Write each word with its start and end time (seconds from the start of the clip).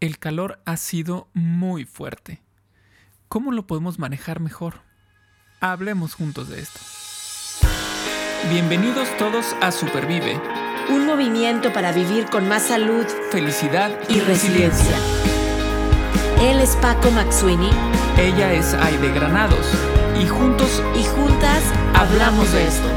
El 0.00 0.18
calor 0.18 0.60
ha 0.64 0.78
sido 0.78 1.28
muy 1.34 1.84
fuerte. 1.84 2.42
¿Cómo 3.28 3.52
lo 3.52 3.66
podemos 3.66 3.98
manejar 3.98 4.40
mejor? 4.40 4.76
Hablemos 5.60 6.14
juntos 6.14 6.48
de 6.48 6.60
esto. 6.60 6.80
Bienvenidos 8.48 9.14
todos 9.18 9.54
a 9.60 9.70
Supervive. 9.70 10.40
Un 10.88 11.04
movimiento 11.04 11.70
para 11.74 11.92
vivir 11.92 12.24
con 12.30 12.48
más 12.48 12.62
salud, 12.62 13.04
felicidad 13.30 13.90
y, 14.08 14.20
resiliencia. 14.20 14.96
Él 16.40 16.60
es 16.60 16.76
Paco 16.76 17.10
Maxuini. 17.10 17.68
Ella 18.16 18.54
es 18.54 18.72
Aide 18.72 19.12
Granados. 19.12 19.66
Y 20.18 20.26
juntos 20.26 20.82
y 20.98 21.04
juntas 21.04 21.62
hablamos 21.94 22.50
de 22.54 22.66
esto. 22.66 22.88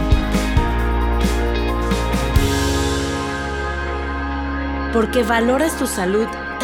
Porque 4.94 5.24
valoras 5.24 5.78
tu 5.78 5.86
salud 5.86 6.28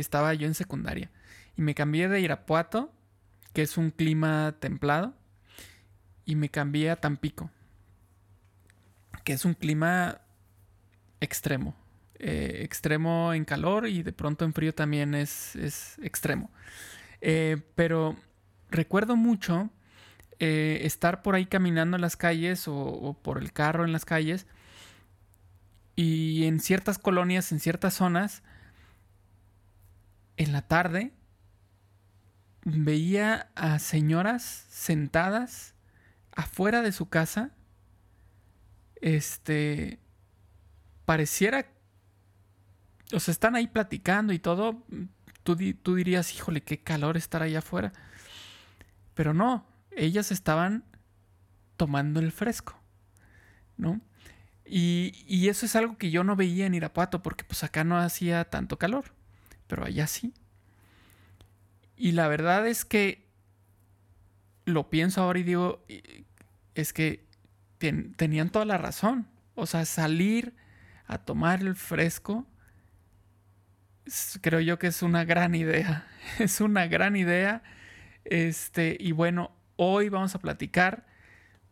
estaba 0.00 0.34
yo 0.34 0.46
en 0.46 0.54
secundaria. 0.54 1.10
Y 1.56 1.62
me 1.62 1.74
cambié 1.74 2.08
de 2.08 2.20
Irapuato, 2.20 2.92
que 3.52 3.62
es 3.62 3.76
un 3.76 3.90
clima 3.90 4.54
templado, 4.60 5.14
y 6.24 6.34
me 6.34 6.50
cambié 6.50 6.90
a 6.90 6.96
Tampico, 6.96 7.50
que 9.24 9.32
es 9.32 9.44
un 9.44 9.54
clima 9.54 10.20
extremo. 11.20 11.74
Eh, 12.18 12.60
extremo 12.62 13.34
en 13.34 13.44
calor 13.44 13.86
y 13.86 14.02
de 14.02 14.12
pronto 14.12 14.44
en 14.44 14.54
frío 14.54 14.74
también 14.74 15.14
es, 15.14 15.56
extremo. 16.02 16.50
Eh, 17.20 17.58
pero 17.74 18.16
recuerdo 18.70 19.16
mucho 19.16 19.70
eh, 20.38 20.80
estar 20.82 21.22
por 21.22 21.34
ahí 21.34 21.46
caminando 21.46 21.96
en 21.96 22.00
las 22.00 22.16
calles 22.16 22.68
o 22.68 23.16
por 23.22 23.38
el 23.38 23.52
carro 23.52 23.84
en 23.84 23.92
las 23.92 24.04
calles 24.04 24.46
y 25.96 26.44
en 26.44 26.60
ciertas 26.60 26.98
colonias, 26.98 27.50
en 27.52 27.58
ciertas 27.58 27.94
zonas, 27.94 28.42
en 30.36 30.52
la 30.52 30.62
tarde 30.62 31.12
veía 32.64 33.48
a 33.54 33.78
señoras 33.78 34.66
sentadas 34.68 35.74
afuera 36.32 36.82
de 36.82 36.92
su 36.92 37.08
casa. 37.08 37.52
Este. 38.96 40.00
Pareciera. 41.04 41.66
O 43.12 43.20
sea, 43.20 43.32
están 43.32 43.54
ahí 43.54 43.68
platicando 43.68 44.32
y 44.32 44.38
todo. 44.38 44.84
Tú, 45.44 45.56
tú 45.82 45.94
dirías, 45.94 46.34
híjole, 46.34 46.60
qué 46.62 46.82
calor 46.82 47.16
estar 47.16 47.42
ahí 47.42 47.54
afuera. 47.54 47.92
Pero 49.14 49.32
no, 49.32 49.64
ellas 49.92 50.32
estaban 50.32 50.84
tomando 51.76 52.18
el 52.18 52.32
fresco. 52.32 52.78
¿No? 53.76 54.00
Y, 54.64 55.24
y, 55.28 55.48
eso 55.48 55.66
es 55.66 55.76
algo 55.76 55.96
que 55.96 56.10
yo 56.10 56.24
no 56.24 56.34
veía 56.34 56.66
en 56.66 56.74
Irapuato 56.74 57.22
porque 57.22 57.44
pues 57.44 57.62
acá 57.62 57.84
no 57.84 57.98
hacía 57.98 58.46
tanto 58.46 58.78
calor 58.78 59.12
pero 59.66 59.84
allá 59.84 60.06
sí. 60.06 60.34
Y 61.96 62.12
la 62.12 62.28
verdad 62.28 62.66
es 62.66 62.84
que 62.84 63.26
lo 64.64 64.90
pienso 64.90 65.22
ahora 65.22 65.38
y 65.38 65.44
digo, 65.44 65.84
es 66.74 66.92
que 66.92 67.26
tenían 67.78 68.50
toda 68.50 68.64
la 68.64 68.78
razón. 68.78 69.26
O 69.54 69.66
sea, 69.66 69.84
salir 69.84 70.54
a 71.06 71.18
tomar 71.18 71.60
el 71.60 71.74
fresco, 71.74 72.46
creo 74.40 74.60
yo 74.60 74.78
que 74.78 74.88
es 74.88 75.02
una 75.02 75.24
gran 75.24 75.54
idea. 75.54 76.06
Es 76.40 76.60
una 76.60 76.88
gran 76.88 77.14
idea. 77.14 77.62
Este, 78.24 78.96
y 78.98 79.12
bueno, 79.12 79.52
hoy 79.76 80.08
vamos 80.08 80.34
a 80.34 80.40
platicar 80.40 81.06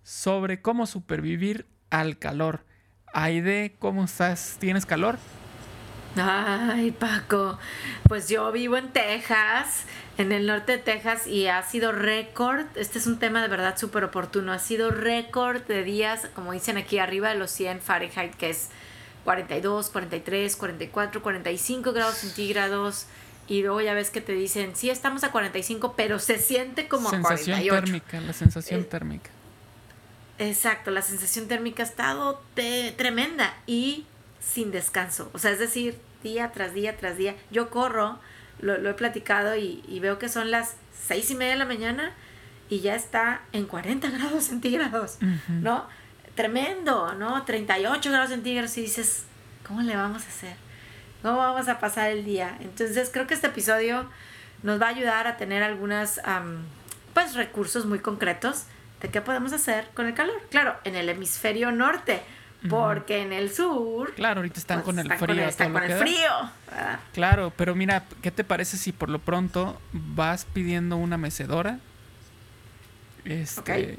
sobre 0.05 0.63
cómo 0.63 0.87
supervivir 0.87 1.67
al 1.91 2.19
calor. 2.21 2.65
Aide, 3.13 3.75
¿cómo 3.81 4.05
estás? 4.05 4.57
¿Tienes 4.61 4.87
calor? 4.87 5.19
Ay, 6.17 6.93
Paco, 6.93 7.59
pues 8.09 8.29
yo 8.29 8.51
vivo 8.53 8.77
en 8.77 8.93
Texas, 8.93 9.85
en 10.17 10.31
el 10.33 10.47
norte 10.47 10.73
de 10.73 10.79
Texas, 10.79 11.27
y 11.27 11.49
ha 11.49 11.63
sido 11.63 11.93
récord, 11.93 12.67
este 12.77 12.99
es 12.99 13.07
un 13.07 13.19
tema 13.19 13.43
de 13.43 13.49
verdad 13.49 13.77
súper 13.77 14.05
oportuno, 14.05 14.53
ha 14.53 14.59
sido 14.59 14.91
récord 14.91 15.63
de 15.63 15.83
días, 15.83 16.29
como 16.35 16.53
dicen 16.53 16.77
aquí 16.77 16.99
arriba 16.99 17.31
de 17.31 17.35
los 17.37 17.51
100 17.51 17.81
Fahrenheit, 17.81 18.35
que 18.35 18.51
es 18.51 18.69
42, 19.25 19.91
43, 19.91 20.57
44, 20.57 21.23
45 21.23 21.93
grados 21.93 22.17
centígrados. 22.17 23.07
Y 23.47 23.63
luego 23.63 23.83
ya 23.83 23.93
ves 23.93 24.11
que 24.11 24.23
te 24.23 24.33
dicen, 24.33 24.75
sí, 24.75 24.89
estamos 24.89 25.23
a 25.25 25.31
45, 25.31 25.95
pero 25.97 26.19
se 26.19 26.39
siente 26.39 26.89
como 26.89 27.11
sensación 27.11 27.59
a 27.59 27.63
48. 27.63 27.85
térmica, 27.85 28.21
la 28.21 28.33
sensación 28.33 28.81
eh, 28.81 28.85
térmica. 28.85 29.31
Exacto, 30.39 30.91
la 30.91 31.03
sensación 31.03 31.47
térmica 31.47 31.83
ha 31.83 31.87
estado 31.87 32.43
tremenda 32.97 33.55
y 33.67 34.07
sin 34.45 34.71
descanso. 34.71 35.31
O 35.33 35.39
sea, 35.39 35.51
es 35.51 35.59
decir, 35.59 35.99
día 36.23 36.51
tras 36.53 36.75
día 36.75 36.97
tras 36.97 37.17
día. 37.17 37.37
Yo 37.51 37.71
corro, 37.71 38.19
lo, 38.61 38.89
he 38.89 38.95
platicado 38.95 39.57
y, 39.57 39.99
veo 40.01 40.19
que 40.19 40.29
son 40.29 40.51
las 40.51 40.77
seis 41.07 41.31
y 41.31 41.35
media 41.35 41.53
de 41.53 41.59
la 41.59 41.67
mañana 41.67 42.13
y 42.69 42.81
ya 42.81 42.95
está 42.95 43.43
en 43.53 43.67
40 43.67 44.11
grados 44.11 44.45
centígrados, 44.45 45.19
¿no? 45.49 45.87
Tremendo, 46.35 47.15
¿no? 47.15 47.45
38 47.45 48.11
grados 48.11 48.31
centígrados 48.31 48.77
y 48.79 48.83
dices, 48.83 49.25
¿cómo 49.67 49.83
le 49.83 49.95
vamos 49.95 50.25
a 50.25 50.29
hacer? 50.29 50.57
¿Cómo 51.23 51.39
vamos 51.39 51.69
a 51.69 51.79
pasar 51.79 52.11
el 52.11 52.25
día? 52.25 52.57
Entonces 52.61 53.11
creo 53.13 53.27
que 53.27 53.35
este 53.35 53.47
episodio 53.47 54.09
nos 54.63 54.81
va 54.81 54.87
a 54.87 54.91
ayudar 54.91 55.27
a 55.27 55.37
tener 55.37 55.63
algunas, 55.63 56.21
pues, 57.13 57.35
recursos 57.35 57.87
muy 57.87 57.99
concretos 57.99 58.65
de 59.01 59.11
qué 59.11 59.21
podemos 59.21 59.53
hacer 59.53 59.89
con 59.95 60.07
el 60.07 60.15
calor. 60.15 60.41
Claro, 60.51 60.77
en 60.85 60.97
el 60.97 61.09
hemisferio 61.09 61.71
norte 61.71 62.23
porque 62.69 63.23
en 63.23 63.33
el 63.33 63.51
sur. 63.53 64.15
Claro, 64.15 64.41
ahorita 64.41 64.59
están 64.59 64.83
pues, 64.83 64.97
con 64.97 64.99
el 64.99 65.13
frío. 65.19 65.49
están 65.49 65.73
con 65.73 65.83
el 65.83 65.93
frío. 65.99 66.31
Claro, 67.13 67.53
pero 67.57 67.75
mira, 67.75 68.05
¿qué 68.23 68.31
te 68.31 68.45
parece 68.45 68.77
si 68.77 68.93
por 68.93 69.11
lo 69.11 69.19
pronto 69.19 69.81
vas 69.93 70.45
pidiendo 70.45 70.97
una 70.97 71.17
mecedora? 71.17 71.79
Este. 73.25 73.99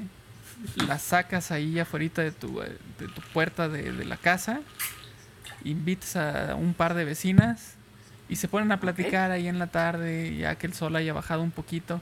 La 0.86 0.98
sacas 0.98 1.50
ahí 1.50 1.78
afuera 1.78 2.22
de 2.22 2.32
tu, 2.32 2.60
de 2.60 3.08
tu 3.08 3.20
puerta 3.32 3.68
de, 3.68 3.92
de, 3.92 4.04
la 4.04 4.16
casa. 4.16 4.60
Invitas 5.64 6.16
a 6.16 6.54
un 6.54 6.74
par 6.74 6.94
de 6.94 7.04
vecinas. 7.04 7.74
Y 8.28 8.36
se 8.36 8.48
ponen 8.48 8.72
a 8.72 8.80
platicar 8.80 9.30
ahí 9.30 9.46
en 9.46 9.58
la 9.58 9.68
tarde, 9.68 10.36
ya 10.36 10.56
que 10.56 10.66
el 10.66 10.72
sol 10.72 10.96
haya 10.96 11.12
bajado 11.12 11.42
un 11.42 11.52
poquito. 11.52 12.00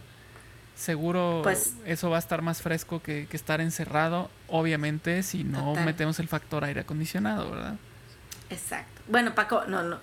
Seguro 0.77 1.41
pues, 1.45 1.75
eso 1.87 2.11
va 2.11 2.17
a 2.17 2.19
estar 2.19 2.43
más 2.43 2.61
fresco 2.61 3.01
que, 3.01 3.29
estar 3.31 3.61
encerrado, 3.61 4.29
obviamente, 4.49 5.23
si 5.23 5.45
no 5.45 5.75
metemos 5.77 6.19
el 6.19 6.27
factor 6.27 6.65
aire 6.65 6.81
acondicionado, 6.81 7.51
¿verdad? 7.51 7.77
Exacto. 8.51 9.03
Bueno, 9.09 9.35
Paco, 9.35 9.65
no, 9.69 9.85
no. 9.85 10.01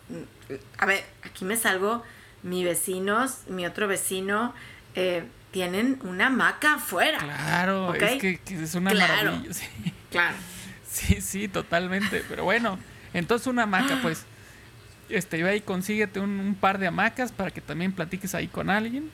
A 0.78 0.86
ver, 0.86 1.04
aquí 1.24 1.44
me 1.46 1.58
salgo. 1.58 2.04
Mis 2.44 2.66
vecinos, 2.66 3.42
mi 3.48 3.66
otro 3.68 3.88
vecino, 3.88 4.54
eh, 4.96 5.24
tienen 5.52 6.00
una 6.04 6.28
hamaca 6.28 6.76
afuera. 6.76 7.20
Claro, 7.20 7.94
es 7.94 8.20
que, 8.20 8.40
es 8.48 8.74
una 8.74 8.94
maravilla. 8.94 9.53
Sí. 9.53 9.66
Claro. 10.09 10.36
Sí, 10.92 11.22
sí, 11.22 11.48
totalmente. 11.48 12.22
Pero 12.28 12.44
bueno, 12.44 12.78
entonces 13.14 13.48
una 13.48 13.64
hamaca, 13.64 14.00
pues. 14.02 14.26
Este, 15.08 15.42
ve 15.42 15.52
ahí, 15.52 15.62
consíguete 15.62 16.20
un, 16.20 16.38
un 16.38 16.53
par 16.53 16.80
de 16.80 16.88
hamacas 16.88 17.32
para 17.32 17.50
que 17.50 17.62
también 17.62 17.94
platiques 17.94 18.36
ahí 18.36 18.50
con 18.50 18.70
alguien 18.70 19.09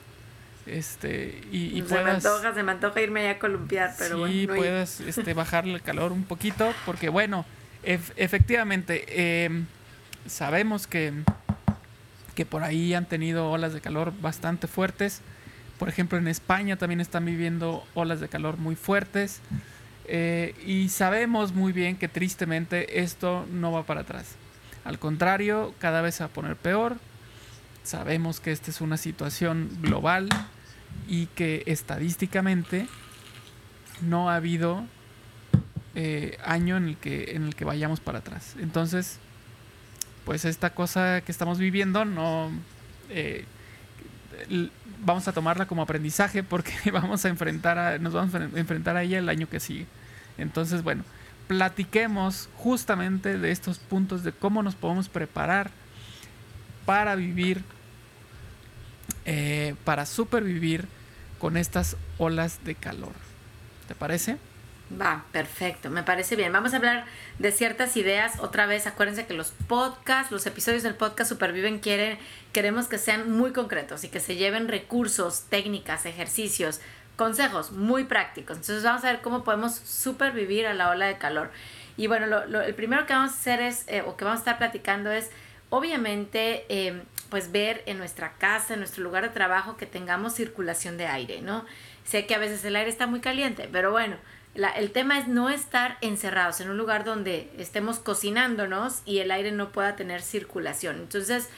este 0.67 1.41
y, 1.51 1.81
se 1.87 2.03
me 2.03 2.11
antoja 2.11 2.53
se 2.53 2.63
me 2.63 2.71
antoja 2.71 3.01
irme 3.01 3.21
allá 3.21 3.31
a 3.31 3.39
columpiar 3.39 3.93
pero 3.97 4.19
bueno 4.19 4.33
sí 4.33 4.47
puedas 4.47 4.99
este, 4.99 5.33
bajarle 5.33 5.75
el 5.75 5.81
calor 5.81 6.11
un 6.11 6.23
poquito 6.23 6.73
porque 6.85 7.09
bueno 7.09 7.45
efectivamente 7.83 9.45
em, 9.45 9.65
sabemos 10.25 10.87
que 10.87 11.13
que 12.37 12.45
por 12.45 12.63
ahí 12.63 12.93
han 12.93 13.07
tenido 13.07 13.49
olas 13.49 13.73
de 13.73 13.81
calor 13.81 14.13
bastante 14.21 14.67
fuertes. 14.67 15.21
Por 15.79 15.89
ejemplo 15.89 16.19
en 16.19 16.27
España 16.27 16.77
también 16.77 17.01
están 17.01 17.25
viviendo 17.25 17.83
olas 17.95 18.19
de 18.19 18.29
calor 18.29 18.57
muy 18.57 18.75
fuertes. 18.75 19.41
Eh, 20.05 20.53
y 20.63 20.89
sabemos 20.89 21.53
muy 21.53 21.73
bien 21.73 21.97
que 21.97 22.07
tristemente 22.07 23.01
esto 23.01 23.47
no 23.51 23.71
va 23.71 23.87
para 23.87 24.01
atrás. 24.01 24.35
Al 24.85 24.99
contrario 24.99 25.73
cada 25.79 26.03
vez 26.03 26.13
se 26.13 26.23
va 26.23 26.27
a 26.27 26.33
poner 26.33 26.55
peor. 26.55 26.97
Sabemos 27.81 28.39
que 28.39 28.51
esta 28.51 28.69
es 28.69 28.81
una 28.81 28.97
situación 28.97 29.71
global 29.81 30.29
y 31.07 31.27
que 31.27 31.63
estadísticamente 31.65 32.87
no 34.01 34.29
ha 34.29 34.35
habido 34.35 34.85
eh, 35.95 36.37
año 36.43 36.77
en 36.77 36.89
el, 36.89 36.97
que, 36.97 37.35
en 37.35 37.43
el 37.43 37.55
que 37.55 37.65
vayamos 37.65 37.99
para 37.99 38.19
atrás. 38.19 38.55
Entonces, 38.59 39.19
pues 40.25 40.45
esta 40.45 40.71
cosa 40.71 41.21
que 41.21 41.31
estamos 41.31 41.59
viviendo 41.59 42.05
no... 42.05 42.51
Eh, 43.09 43.45
vamos 45.03 45.27
a 45.27 45.33
tomarla 45.33 45.67
como 45.67 45.81
aprendizaje 45.81 46.43
porque 46.43 46.73
vamos 46.91 47.25
a 47.25 47.29
enfrentar 47.29 47.79
a, 47.79 47.97
nos 47.97 48.13
vamos 48.13 48.35
a 48.35 48.43
enfrentar 48.43 48.97
a 48.97 49.03
ella 49.03 49.19
el 49.19 49.29
año 49.29 49.49
que 49.49 49.59
sigue. 49.59 49.85
Entonces, 50.37 50.83
bueno, 50.83 51.03
platiquemos 51.47 52.49
justamente 52.55 53.37
de 53.37 53.51
estos 53.51 53.79
puntos 53.79 54.23
de 54.23 54.31
cómo 54.31 54.63
nos 54.63 54.75
podemos 54.75 55.09
preparar 55.09 55.71
para 56.85 57.15
vivir, 57.15 57.63
eh, 59.27 59.75
para 59.83 60.05
supervivir 60.05 60.87
con 61.37 61.57
estas 61.57 61.97
olas 62.17 62.63
de 62.63 62.75
calor. 62.75 63.13
¿Te 63.87 63.93
parece? 63.93 64.37
Va, 64.89 65.25
perfecto, 65.33 65.89
me 65.89 66.01
parece 66.01 66.37
bien. 66.37 66.53
Vamos 66.53 66.73
a 66.73 66.77
hablar 66.77 67.05
de 67.39 67.51
ciertas 67.51 67.97
ideas. 67.97 68.39
Otra 68.39 68.65
vez, 68.65 68.87
acuérdense 68.87 69.25
que 69.25 69.33
los 69.33 69.51
podcasts, 69.67 70.31
los 70.31 70.45
episodios 70.45 70.81
del 70.81 70.95
podcast 70.95 71.29
Superviven 71.29 71.79
quieren, 71.79 72.17
queremos 72.53 72.87
que 72.87 72.97
sean 72.97 73.29
muy 73.29 73.51
concretos 73.51 74.05
y 74.05 74.07
que 74.07 74.21
se 74.21 74.37
lleven 74.37 74.69
recursos, 74.69 75.43
técnicas, 75.49 76.05
ejercicios, 76.05 76.79
consejos 77.17 77.73
muy 77.73 78.05
prácticos. 78.05 78.57
Entonces 78.57 78.83
vamos 78.83 79.03
a 79.03 79.11
ver 79.11 79.21
cómo 79.21 79.43
podemos 79.43 79.75
supervivir 79.75 80.67
a 80.67 80.73
la 80.73 80.89
ola 80.89 81.07
de 81.07 81.17
calor. 81.17 81.51
Y 81.97 82.07
bueno, 82.07 82.27
lo, 82.27 82.61
el 82.61 82.75
primero 82.75 83.05
que 83.05 83.13
vamos 83.13 83.31
a 83.31 83.33
hacer 83.33 83.59
es, 83.59 83.83
eh, 83.89 84.03
o 84.03 84.15
que 84.15 84.23
vamos 84.23 84.39
a 84.39 84.41
estar 84.41 84.57
platicando 84.57 85.11
es, 85.11 85.31
obviamente, 85.69 86.65
em, 86.69 87.01
pues 87.29 87.51
ver 87.51 87.83
en 87.85 87.97
nuestra 87.97 88.33
casa, 88.33 88.73
en 88.73 88.79
nuestro 88.79 89.03
lugar 89.03 89.23
de 89.23 89.29
trabajo, 89.29 89.77
que 89.77 89.85
tengamos 89.85 90.33
circulación 90.33 90.97
de 90.97 91.07
aire, 91.07 91.41
¿no? 91.41 91.65
Sé 92.05 92.25
que 92.25 92.35
a 92.35 92.39
veces 92.39 92.63
el 92.65 92.75
aire 92.75 92.89
está 92.89 93.07
muy 93.07 93.19
caliente, 93.19 93.67
pero 93.71 93.91
bueno, 93.91 94.15
el 94.75 94.91
tema 94.91 95.19
es 95.19 95.27
no 95.27 95.49
estar 95.49 95.97
encerrados 96.01 96.61
en 96.61 96.69
un 96.69 96.77
lugar 96.77 97.03
donde 97.03 97.51
estemos 97.57 97.99
cocinándonos 97.99 99.01
y 99.05 99.19
el 99.19 99.31
aire 99.31 99.51
no 99.51 99.71
pueda 99.71 99.95
tener 99.95 100.21
circulación. 100.21 100.95
Entonces, 100.97 101.49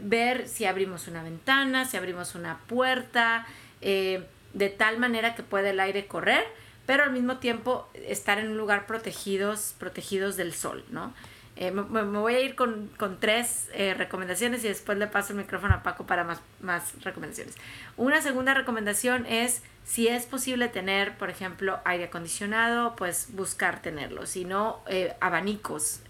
ver 0.00 0.48
si 0.48 0.64
abrimos 0.64 1.08
una 1.08 1.22
ventana, 1.22 1.84
si 1.84 1.96
abrimos 1.96 2.34
una 2.34 2.58
puerta, 2.66 3.46
eh, 3.82 4.24
de 4.54 4.70
tal 4.70 4.98
manera 4.98 5.34
que 5.34 5.42
pueda 5.42 5.70
el 5.70 5.80
aire 5.80 6.06
correr, 6.06 6.44
pero 6.86 7.02
al 7.02 7.12
mismo 7.12 7.38
tiempo 7.38 7.88
estar 7.94 8.38
en 8.38 8.48
un 8.48 8.56
lugar 8.56 8.86
protegidos, 8.86 9.74
protegidos 9.78 10.36
del 10.36 10.54
sol, 10.54 10.84
¿no? 10.90 11.12
Eh, 11.58 11.70
me, 11.70 12.02
voy 12.02 12.34
a 12.34 12.40
ir 12.40 12.54
con, 12.54 12.90
tres 13.18 13.70
eh, 13.72 13.94
recomendaciones 13.94 14.62
y 14.64 14.68
después 14.68 14.98
le 14.98 15.06
paso 15.06 15.32
el 15.32 15.38
micrófono 15.38 15.74
a 15.74 15.82
Paco 15.82 16.04
para 16.04 16.22
más, 16.22 16.40
más 16.60 17.02
recomendaciones. 17.02 17.54
Una 17.96 18.20
segunda 18.20 18.52
recomendación 18.52 19.24
es 19.24 19.62
si 19.84 20.08
es 20.08 20.26
posible 20.26 20.68
tener, 20.68 21.16
por 21.16 21.30
ejemplo, 21.30 21.80
aire 21.84 22.04
acondicionado, 22.04 22.94
pues 22.96 23.28
buscar 23.32 23.80
tenerlo. 23.80 24.26
Si 24.26 24.44
no, 24.44 24.82
eh, 24.88 25.14
abanicos, 25.20 26.00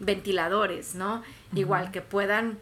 ventiladores, 0.00 0.96
¿no? 0.96 1.22
Igual 1.54 1.92
que 1.92 2.00
puedan 2.00 2.58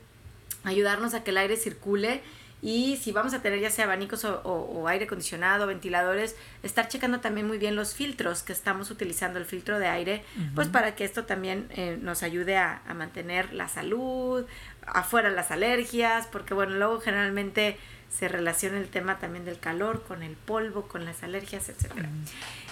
ayudarnos 0.65 1.15
a 1.15 1.25
que 1.25 1.31
el 1.31 1.39
aire 1.39 1.57
circule 1.57 2.21
y 2.63 2.99
si 2.99 3.13
vamos 3.13 3.33
a 3.33 3.41
tener 3.41 3.61
ya 3.61 3.71
sea 3.71 3.87
abanicos 3.87 4.25
o, 4.25 4.85
aire 4.89 5.07
acondicionado, 5.07 5.67
ventiladores, 5.67 6.37
estar 6.63 6.89
checando 6.89 7.21
también 7.21 7.47
muy 7.47 7.59
bien 7.59 7.75
los 7.75 7.95
filtros 7.95 8.43
que 8.43 8.53
estamos 8.53 8.91
utilizando, 8.91 9.39
el 9.39 9.47
filtro 9.47 9.79
de 9.79 9.89
aire, 9.89 10.25
pues 10.55 10.69
para 10.69 10.95
que 10.95 11.05
esto 11.05 11.25
también 11.25 11.67
eh, 11.71 11.99
nos 12.01 12.23
ayude 12.23 12.57
a, 12.57 12.83
mantener 12.95 13.55
la 13.55 13.69
salud, 13.69 14.45
afuera 14.87 15.31
las 15.31 15.51
alergias, 15.51 16.27
porque 16.27 16.53
bueno, 16.53 16.75
luego 16.75 17.01
generalmente 17.01 17.79
se 18.11 18.29
relaciona 18.29 18.79
el 18.79 18.89
tema 18.89 19.19
también 19.19 19.45
del 19.45 19.59
calor 19.59 20.03
con 20.03 20.23
el 20.23 20.35
polvo, 20.35 20.83
con 20.83 21.05
las 21.05 21.23
alergias, 21.23 21.69
etc. 21.69 21.93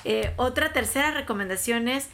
Eh, 0.05 0.33
otra 0.37 0.73
tercera 0.73 1.13
recomendación 1.13 1.89
es 1.89 2.09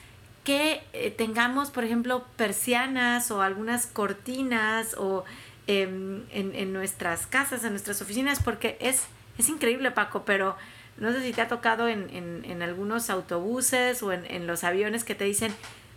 que 0.44 0.82
eh, 0.92 1.10
tengamos, 1.10 1.70
por 1.70 1.84
ejemplo, 1.84 2.24
persianas 2.36 3.30
o 3.30 3.42
algunas 3.42 3.86
cortinas 3.86 4.94
o 4.98 5.24
en, 5.66 6.26
en, 6.30 6.72
nuestras 6.72 7.26
casas, 7.26 7.64
en 7.64 7.70
nuestras 7.70 8.02
oficinas, 8.02 8.42
porque 8.42 8.76
es, 8.80 9.06
es 9.38 9.48
increíble, 9.48 9.90
Paco, 9.90 10.24
pero 10.24 10.56
no 10.98 11.12
sé 11.12 11.22
si 11.22 11.32
te 11.32 11.40
ha 11.40 11.48
tocado 11.48 11.88
en, 11.88 12.08
en 12.12 12.62
algunos 12.62 13.10
autobuses 13.10 14.02
o 14.02 14.12
en, 14.12 14.46
los 14.46 14.64
aviones 14.64 15.04
que 15.04 15.14
te 15.14 15.24
dicen, 15.24 15.52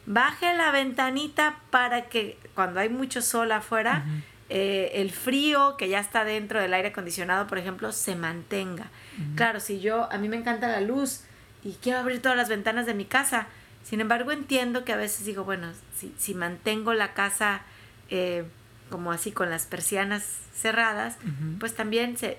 baje 0.06 0.54
la 0.54 0.72
ventanita 0.72 1.60
para 1.70 2.04
que 2.06 2.38
cuando 2.56 2.80
hay 2.80 2.90
mucho 2.90 3.22
sol 3.22 3.52
afuera, 3.52 4.06
eh, 4.50 4.92
el 4.96 5.12
frío 5.12 5.76
que 5.78 5.90
ya 5.90 6.00
está 6.00 6.24
dentro 6.24 6.62
del 6.62 6.74
aire 6.74 6.90
acondicionado, 6.90 7.46
por 7.48 7.58
ejemplo, 7.58 7.92
se 7.92 8.16
mantenga. 8.16 8.88
Claro, 9.36 9.60
si 9.60 9.80
yo, 9.80 10.12
a 10.12 10.18
mí 10.18 10.30
me 10.30 10.38
encanta 10.38 10.68
la 10.68 10.82
luz 10.82 11.22
y 11.64 11.74
quiero 11.74 12.00
abrir 12.00 12.22
todas 12.22 12.38
las 12.38 12.50
ventanas 12.50 12.86
de 12.86 12.94
mi 12.94 13.06
casa, 13.06 13.48
sin 13.84 14.00
embargo 14.00 14.32
entiendo 14.32 14.86
que 14.86 14.94
a 14.94 14.98
veces 14.98 15.26
digo, 15.26 15.44
bueno, 15.44 15.72
si, 15.96 16.14
si 16.18 16.34
mantengo 16.34 16.94
la 16.94 17.14
casa 17.14 17.62
eh, 18.10 18.46
como 18.90 19.12
así 19.12 19.32
con 19.32 19.50
las 19.50 19.66
persianas 19.66 20.24
cerradas, 20.54 21.18
pues 21.60 21.76
también 21.76 22.18
se, 22.18 22.38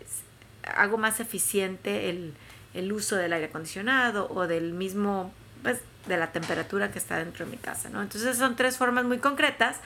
hago 0.77 0.99
más 0.99 1.21
eficiente 1.21 2.11
el, 2.11 2.93
uso 2.93 3.17
del 3.17 3.33
aire 3.33 3.47
acondicionado 3.47 4.29
o 4.31 4.47
del 4.47 4.73
mismo, 4.73 5.33
pues, 5.63 5.81
de 6.07 6.17
la 6.17 6.31
temperatura 6.33 6.93
que 6.93 6.99
está 6.99 7.19
dentro 7.19 7.45
de 7.45 7.51
mi 7.51 7.57
casa, 7.57 7.89
¿no? 7.91 8.03
Entonces 8.03 8.37
son 8.37 8.55
tres 8.55 8.77
formas 8.77 9.05
muy 9.05 9.19
concretas 9.19 9.77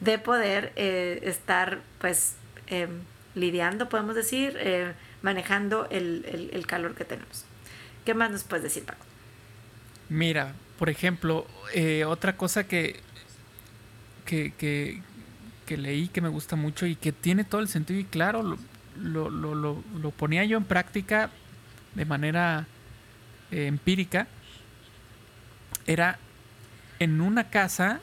de 0.00 0.18
poder 0.18 0.72
eh, 0.76 1.20
estar, 1.22 1.80
pues, 2.00 2.34
em, 2.66 3.00
lidiando, 3.34 3.88
podemos 3.88 4.14
decir, 4.14 4.56
eh, 4.60 4.92
manejando 5.22 5.88
el, 5.90 6.64
calor 6.66 6.94
que 6.94 7.04
tenemos. 7.04 7.44
¿Qué 8.04 8.12
más 8.12 8.30
nos 8.30 8.44
puedes 8.44 8.62
decir, 8.62 8.84
Paco? 8.84 9.04
Mira, 10.10 10.52
por 10.78 10.90
ejemplo, 10.90 11.46
eh, 11.72 12.04
otra 12.04 12.36
cosa 12.36 12.64
que, 12.64 13.00
que, 14.26 14.52
que, 14.52 15.00
que 15.66 15.76
leí 15.76 16.08
que 16.08 16.20
me 16.20 16.28
gusta 16.28 16.56
mucho 16.56 16.86
y 16.86 16.96
que 16.96 17.12
tiene 17.12 17.44
todo 17.44 17.60
el 17.60 17.68
sentido 17.68 18.00
y 18.00 18.04
claro, 18.04 18.42
lo, 18.42 18.58
lo, 19.30 19.30
lo, 19.30 19.82
lo 20.00 20.10
ponía 20.10 20.44
yo 20.44 20.56
en 20.56 20.64
práctica 20.64 21.30
de 21.94 22.04
manera 22.04 22.66
eh, 23.50 23.66
empírica, 23.66 24.26
era 25.86 26.18
en 26.98 27.20
una 27.20 27.50
casa, 27.50 28.00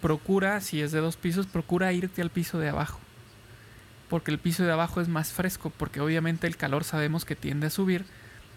procura, 0.00 0.60
si 0.60 0.80
es 0.80 0.92
de 0.92 1.00
dos 1.00 1.16
pisos, 1.16 1.46
procura 1.46 1.92
irte 1.92 2.22
al 2.22 2.30
piso 2.30 2.58
de 2.58 2.68
abajo. 2.68 3.00
Porque 4.08 4.30
el 4.30 4.38
piso 4.38 4.64
de 4.64 4.72
abajo 4.72 5.00
es 5.00 5.08
más 5.08 5.32
fresco, 5.32 5.70
porque 5.70 6.00
obviamente 6.00 6.46
el 6.46 6.56
calor 6.56 6.84
sabemos 6.84 7.24
que 7.24 7.36
tiende 7.36 7.66
a 7.66 7.70
subir. 7.70 8.04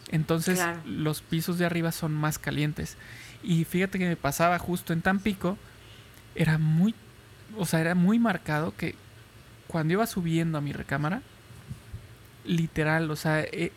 Entonces 0.10 0.62
los 0.86 1.22
pisos 1.22 1.58
de 1.58 1.66
arriba 1.66 1.92
son 1.92 2.14
más 2.14 2.40
calientes. 2.40 2.98
Y 3.44 3.66
fíjate 3.66 4.00
que 4.00 4.08
me 4.08 4.16
pasaba 4.16 4.60
justo 4.60 4.94
en 4.94 5.02
Tampico, 5.02 5.58
era 6.36 6.58
muy 6.58 6.94
o 7.56 7.66
sea, 7.66 7.82
era 7.82 7.96
muy 7.96 8.20
marcado 8.20 8.74
que 8.76 8.96
cuando 9.68 9.94
iba 9.94 10.08
subiendo 10.08 10.58
a 10.58 10.62
mi 10.62 10.74
recámara, 10.74 11.22
literal, 12.46 13.12
o 13.12 13.16
sea, 13.16 13.42
eh, 13.42 13.72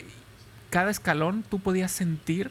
cada 0.70 0.90
escalón 0.90 1.44
tú 1.48 1.58
podías 1.58 1.90
sentir 1.90 2.50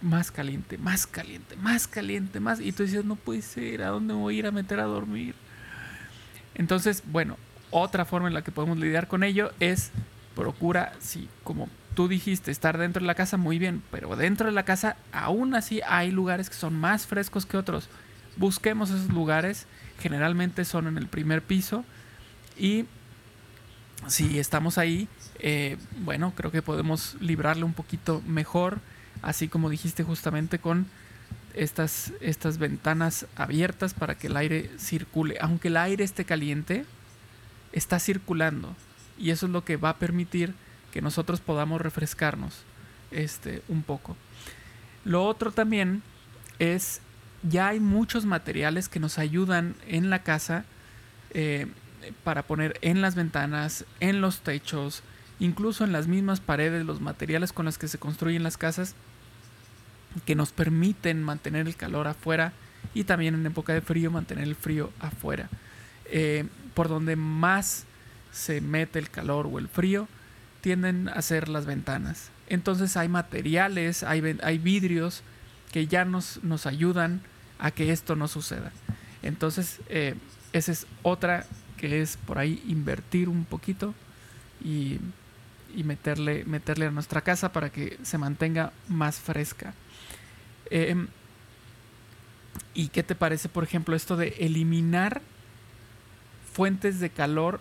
más 0.00 0.32
caliente, 0.32 0.78
más 0.78 1.06
caliente, 1.06 1.56
más 1.56 1.86
caliente, 1.86 2.40
más. 2.40 2.60
Y 2.60 2.72
tú 2.72 2.82
decías, 2.82 3.04
no 3.04 3.16
puede 3.16 3.42
ser, 3.42 3.82
¿a 3.82 3.88
dónde 3.88 4.14
me 4.14 4.20
voy 4.20 4.36
a 4.36 4.38
ir 4.40 4.46
a 4.46 4.50
meter 4.50 4.80
a 4.80 4.84
dormir? 4.84 5.34
Entonces, 6.54 7.02
bueno, 7.06 7.36
otra 7.70 8.04
forma 8.04 8.28
en 8.28 8.34
la 8.34 8.42
que 8.42 8.50
podemos 8.50 8.78
lidiar 8.78 9.06
con 9.06 9.22
ello 9.22 9.52
es 9.60 9.90
procura, 10.34 10.92
sí, 10.98 11.28
como 11.44 11.68
tú 11.94 12.08
dijiste, 12.08 12.50
estar 12.50 12.78
dentro 12.78 13.00
de 13.00 13.06
la 13.06 13.14
casa 13.14 13.36
muy 13.36 13.58
bien, 13.58 13.82
pero 13.90 14.16
dentro 14.16 14.46
de 14.46 14.52
la 14.52 14.64
casa 14.64 14.96
aún 15.12 15.54
así 15.54 15.80
hay 15.86 16.10
lugares 16.10 16.48
que 16.48 16.56
son 16.56 16.74
más 16.74 17.06
frescos 17.06 17.46
que 17.46 17.56
otros 17.56 17.88
busquemos 18.36 18.90
esos 18.90 19.08
lugares, 19.08 19.66
generalmente 20.00 20.64
son 20.64 20.86
en 20.86 20.98
el 20.98 21.06
primer 21.06 21.42
piso 21.42 21.84
y 22.58 22.86
si 24.08 24.38
estamos 24.38 24.78
ahí, 24.78 25.08
eh, 25.38 25.76
bueno, 26.00 26.32
creo 26.36 26.50
que 26.50 26.62
podemos 26.62 27.16
librarle 27.20 27.64
un 27.64 27.72
poquito 27.72 28.22
mejor, 28.26 28.80
así 29.22 29.48
como 29.48 29.70
dijiste 29.70 30.02
justamente 30.02 30.58
con 30.58 30.86
estas, 31.54 32.12
estas 32.20 32.58
ventanas 32.58 33.26
abiertas 33.36 33.94
para 33.94 34.16
que 34.16 34.26
el 34.26 34.36
aire 34.36 34.70
circule. 34.78 35.36
Aunque 35.40 35.68
el 35.68 35.76
aire 35.76 36.04
esté 36.04 36.24
caliente, 36.24 36.84
está 37.72 37.98
circulando 37.98 38.74
y 39.18 39.30
eso 39.30 39.46
es 39.46 39.52
lo 39.52 39.64
que 39.64 39.76
va 39.76 39.90
a 39.90 39.98
permitir 39.98 40.54
que 40.92 41.02
nosotros 41.02 41.40
podamos 41.40 41.80
refrescarnos 41.80 42.62
este, 43.10 43.62
un 43.68 43.82
poco. 43.82 44.16
Lo 45.04 45.24
otro 45.24 45.52
también 45.52 46.02
es 46.58 47.00
ya 47.42 47.68
hay 47.68 47.80
muchos 47.80 48.24
materiales 48.24 48.88
que 48.88 49.00
nos 49.00 49.18
ayudan 49.18 49.74
en 49.86 50.10
la 50.10 50.22
casa 50.22 50.64
eh, 51.30 51.66
para 52.24 52.42
poner 52.42 52.78
en 52.82 53.00
las 53.00 53.14
ventanas, 53.14 53.84
en 54.00 54.20
los 54.20 54.40
techos, 54.40 55.02
incluso 55.40 55.84
en 55.84 55.92
las 55.92 56.06
mismas 56.06 56.40
paredes, 56.40 56.84
los 56.84 57.00
materiales 57.00 57.52
con 57.52 57.66
los 57.66 57.78
que 57.78 57.88
se 57.88 57.98
construyen 57.98 58.42
las 58.42 58.56
casas, 58.56 58.94
que 60.24 60.34
nos 60.34 60.52
permiten 60.52 61.22
mantener 61.22 61.66
el 61.66 61.76
calor 61.76 62.06
afuera 62.06 62.52
y 62.94 63.04
también 63.04 63.34
en 63.34 63.46
época 63.46 63.72
de 63.72 63.80
frío 63.80 64.10
mantener 64.10 64.44
el 64.44 64.54
frío 64.54 64.92
afuera. 65.00 65.48
Eh, 66.06 66.46
por 66.74 66.88
donde 66.88 67.16
más 67.16 67.86
se 68.30 68.60
mete 68.60 68.98
el 68.98 69.10
calor 69.10 69.48
o 69.50 69.58
el 69.58 69.68
frío, 69.68 70.08
tienden 70.60 71.08
a 71.08 71.22
ser 71.22 71.48
las 71.48 71.66
ventanas. 71.66 72.30
Entonces 72.48 72.96
hay 72.96 73.08
materiales, 73.08 74.02
hay, 74.02 74.58
vidrios 74.58 75.22
que 75.72 75.86
ya 75.86 76.04
nos 76.04 76.66
ayudan 76.66 77.22
a 77.62 77.70
que 77.70 77.92
esto 77.92 78.16
no 78.16 78.26
suceda. 78.26 78.72
Entonces, 79.22 79.78
eh, 79.88 80.16
esa 80.52 80.72
es 80.72 80.86
otra 81.02 81.46
que 81.78 82.02
es 82.02 82.16
por 82.16 82.38
ahí 82.38 82.60
invertir 82.66 83.28
un 83.28 83.44
poquito 83.44 83.94
y, 84.62 84.98
y 85.74 85.84
meterle, 85.84 86.44
meterle 86.44 86.86
a 86.86 86.90
nuestra 86.90 87.20
casa 87.20 87.52
para 87.52 87.70
que 87.70 87.98
se 88.02 88.18
mantenga 88.18 88.72
más 88.88 89.20
fresca. 89.20 89.74
Em, 90.70 91.06
¿Y 92.74 92.88
qué 92.88 93.04
te 93.04 93.14
parece, 93.14 93.48
por 93.48 93.62
ejemplo, 93.62 93.94
esto 93.94 94.16
de 94.16 94.34
eliminar 94.40 95.22
fuentes 96.52 96.98
de 96.98 97.10
calor 97.10 97.60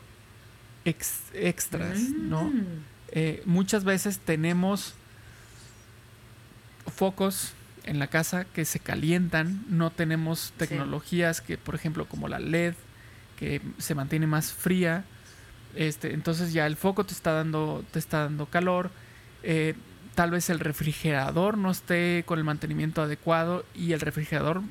extras, 0.83 1.99
¿no? 1.99 2.45
Mm. 2.45 2.65
Eh, 3.11 3.43
muchas 3.45 3.83
veces 3.83 4.17
tenemos 4.17 4.95
focos 6.95 7.53
en 7.85 7.99
la 7.99 8.07
casa 8.07 8.45
que 8.45 8.65
se 8.65 8.79
calientan, 8.79 9.63
no 9.67 9.89
tenemos 9.89 10.53
tecnologías 10.57 11.41
que, 11.41 11.57
por 11.57 11.75
ejemplo, 11.75 12.05
como 12.05 12.27
la 12.27 12.39
LED, 12.39 12.75
que 13.37 13.61
se 13.77 13.95
mantiene 13.95 14.27
más 14.27 14.53
fría. 14.53 15.03
Este, 15.75 16.13
entonces 16.13 16.53
ya 16.53 16.67
el 16.67 16.75
foco 16.75 17.05
te 17.05 17.13
está 17.13 17.33
dando, 17.33 17.83
te 17.91 17.99
está 17.99 18.19
dando 18.19 18.45
calor. 18.45 18.91
Eh, 19.43 19.73
tal 20.15 20.31
vez 20.31 20.49
el 20.49 20.59
refrigerador 20.59 21.57
no 21.57 21.71
esté 21.71 22.23
con 22.25 22.37
el 22.37 22.45
mantenimiento 22.45 23.01
adecuado 23.01 23.65
y 23.73 23.93
el 23.93 23.99
refrigerador 23.99 24.61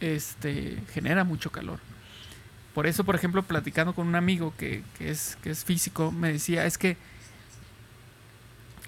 este, 0.00 0.82
genera 0.92 1.24
mucho 1.24 1.52
calor. 1.52 1.78
Por 2.74 2.86
eso, 2.86 3.04
por 3.04 3.14
ejemplo, 3.14 3.42
platicando 3.42 3.94
con 3.94 4.08
un 4.08 4.14
amigo 4.14 4.54
que, 4.56 4.82
es, 4.98 5.36
que 5.42 5.50
es 5.50 5.64
físico, 5.64 6.10
me 6.10 6.32
decía, 6.32 6.64
es 6.64 6.78
que 6.78 6.96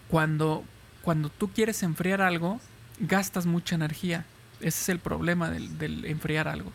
cuando, 0.09 0.65
cuando 1.03 1.29
tú 1.29 1.51
quieres 1.51 1.83
enfriar 1.83 2.23
algo, 2.23 2.61
gastas 2.99 3.47
mucha 3.47 3.75
energía. 3.75 4.25
Ese 4.61 4.83
es 4.83 4.89
el 4.89 4.99
problema 4.99 5.51
del, 5.51 6.05
enfriar 6.05 6.49
algo. 6.49 6.73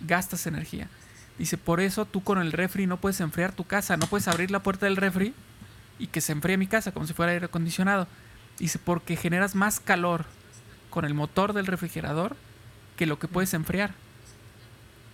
Gastas 0.00 0.46
energía. 0.46 0.88
Dice, 1.38 1.56
por 1.56 1.80
eso 1.80 2.04
tú 2.04 2.22
con 2.22 2.38
el 2.38 2.52
refri 2.52 2.86
no 2.86 2.98
puedes 2.98 3.20
enfriar 3.20 3.52
tu 3.52 3.64
casa, 3.64 3.96
no 3.96 4.06
puedes 4.06 4.28
abrir 4.28 4.50
la 4.50 4.62
puerta 4.62 4.86
del 4.86 4.96
refri 4.96 5.34
y 5.98 6.08
que 6.08 6.20
se 6.20 6.32
enfríe 6.32 6.56
mi 6.56 6.66
casa 6.66 6.92
como 6.92 7.06
si 7.06 7.14
fuera 7.14 7.32
aire 7.32 7.46
acondicionado. 7.46 8.06
Dice, 8.58 8.78
porque 8.78 9.16
generas 9.16 9.54
más 9.54 9.80
calor 9.80 10.26
con 10.90 11.04
el 11.04 11.14
motor 11.14 11.52
del 11.52 11.66
refrigerador 11.66 12.36
que 12.96 13.06
lo 13.06 13.18
que 13.18 13.28
puedes 13.28 13.54
enfriar. 13.54 13.94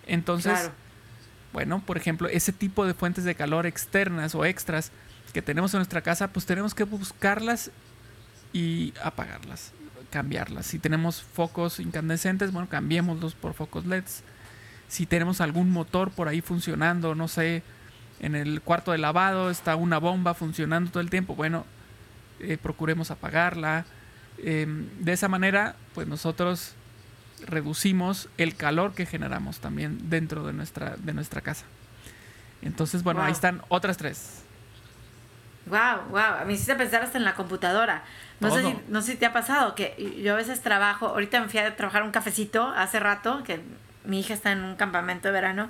Entonces, 0.07 0.71
bueno, 1.53 1.83
por 1.85 1.97
ejemplo, 1.97 2.29
ese 2.29 2.53
tipo 2.53 2.85
de 2.85 2.95
fuentes 2.95 3.25
de 3.25 3.35
calor 3.35 3.67
externas 3.67 4.35
o 4.35 4.45
extras 4.45 4.91
que 5.33 5.43
tenemos 5.43 5.73
en 5.75 5.79
nuestra 5.79 6.03
casa, 6.03 6.29
pues 6.33 6.47
tenemos 6.47 6.75
que 6.75 6.85
buscarlas 6.85 7.71
y 8.53 8.95
apagarlas, 9.03 9.73
cambiarlas. 10.11 10.67
Si 10.67 10.79
tenemos 10.79 11.23
focos 11.23 11.81
incandescentes, 11.81 12.53
bueno, 12.53 12.69
cambiémoslos 12.69 13.35
por 13.35 13.55
focos 13.55 13.87
LEDs. 13.87 14.23
Si 14.89 15.07
tenemos 15.07 15.41
algún 15.41 15.71
motor 15.71 16.11
por 16.11 16.29
ahí 16.29 16.41
funcionando, 16.41 17.15
no 17.15 17.29
sé, 17.29 17.63
en 18.21 18.35
el 18.35 18.61
cuarto 18.63 18.93
de 18.93 18.99
lavado 18.99 19.51
está 19.51 19.77
una 19.77 19.99
bomba 19.99 20.35
funcionando 20.35 20.91
todo 20.91 21.01
el 21.01 21.11
tiempo, 21.11 21.35
bueno, 21.35 21.65
eh, 22.41 22.57
procuremos 22.61 23.11
apagarla. 23.11 23.85
Em, 24.39 24.89
de 25.01 25.13
esa 25.13 25.29
manera, 25.29 25.77
pues 25.95 26.09
nosotros 26.09 26.75
reducimos 27.47 28.29
el 28.39 28.57
calor 28.57 28.95
que 28.95 29.07
generamos 29.07 29.59
también 29.61 30.11
dentro 30.11 30.47
de 30.47 30.53
nuestra, 30.53 30.97
de 30.97 31.13
nuestra 31.13 31.41
casa. 31.41 31.65
Entonces, 32.63 33.03
bueno, 33.03 33.23
ahí 33.23 33.33
están 33.33 33.63
otras 33.69 33.97
tres. 33.97 34.43
Wow, 35.69 36.09
wow, 36.11 36.47
mí 36.47 36.55
hiciste 36.55 36.75
pensar 36.75 37.03
hasta 37.03 37.19
en 37.19 37.25
la 37.25 37.35
computadora. 37.35 38.03
No 38.41 38.51
sé, 38.51 38.63
si, 38.63 38.77
no 38.89 39.03
sé 39.03 39.13
si 39.13 39.19
te 39.19 39.27
ha 39.27 39.33
pasado 39.33 39.75
que 39.75 40.21
yo 40.23 40.35
a 40.35 40.37
veces 40.37 40.61
trabajo, 40.61 41.09
ahorita 41.09 41.41
me 41.41 41.49
fui 41.49 41.59
a 41.61 41.75
trabajar 41.77 42.03
un 42.03 42.13
cafecito 42.13 42.69
hace 42.69 43.01
rato, 43.01 43.43
que 43.43 43.61
mi 44.05 44.21
hija 44.21 44.35
está 44.35 44.53
en 44.53 44.63
un 44.63 44.77
campamento 44.77 45.29
de 45.29 45.33
verano, 45.33 45.69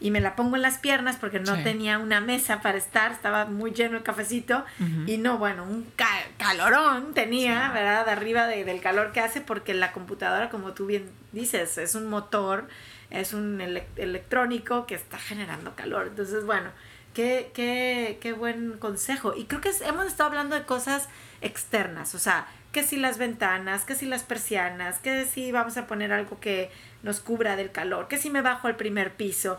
y 0.00 0.10
me 0.10 0.20
la 0.20 0.36
pongo 0.36 0.56
en 0.56 0.62
las 0.62 0.78
piernas 0.78 1.16
porque 1.16 1.40
no 1.40 1.60
tenía 1.62 1.98
una 1.98 2.20
mesa 2.20 2.60
para 2.60 2.78
estar, 2.78 3.10
estaba 3.10 3.46
muy 3.46 3.72
lleno 3.72 3.96
el 3.96 4.02
cafecito 4.02 4.64
y 5.06 5.16
no, 5.16 5.38
bueno, 5.38 5.64
un 5.64 5.90
calorón 6.36 7.14
tenía, 7.14 7.70
¿verdad? 7.70 8.04
De 8.04 8.12
arriba 8.12 8.46
del 8.46 8.80
calor 8.80 9.12
que 9.12 9.20
hace 9.20 9.40
porque 9.40 9.74
la 9.74 9.92
computadora, 9.92 10.50
como 10.50 10.72
tú 10.72 10.86
bien 10.86 11.10
dices, 11.32 11.78
es 11.78 11.94
un 11.94 12.06
motor, 12.06 12.68
es 13.10 13.32
un 13.32 13.60
electrónico 13.60 14.86
que 14.86 14.94
está 14.94 15.18
generando 15.18 15.74
calor. 15.74 16.06
Entonces, 16.08 16.44
bueno, 16.44 16.70
qué, 17.18 17.50
qué, 17.52 18.18
qué 18.20 18.32
buen 18.32 18.78
consejo. 18.78 19.34
Y 19.36 19.46
creo 19.46 19.60
que 19.60 19.72
hemos 19.84 20.06
estado 20.06 20.28
hablando 20.28 20.54
de 20.54 20.62
cosas 20.62 21.08
externas, 21.40 22.14
o 22.14 22.20
sea, 22.20 22.46
que 22.70 22.84
si 22.84 22.96
las 22.96 23.18
ventanas, 23.18 23.84
que 23.84 23.96
si 23.96 24.06
las 24.06 24.22
persianas, 24.22 25.00
que 25.00 25.24
si 25.24 25.50
vamos 25.50 25.76
a 25.78 25.88
poner 25.88 26.12
algo 26.12 26.38
que 26.38 26.70
nos 27.02 27.18
cubra 27.18 27.56
del 27.56 27.72
calor, 27.72 28.06
que 28.06 28.18
si 28.18 28.30
me 28.30 28.40
bajo 28.40 28.68
al 28.68 28.76
primer 28.76 29.14
piso. 29.14 29.58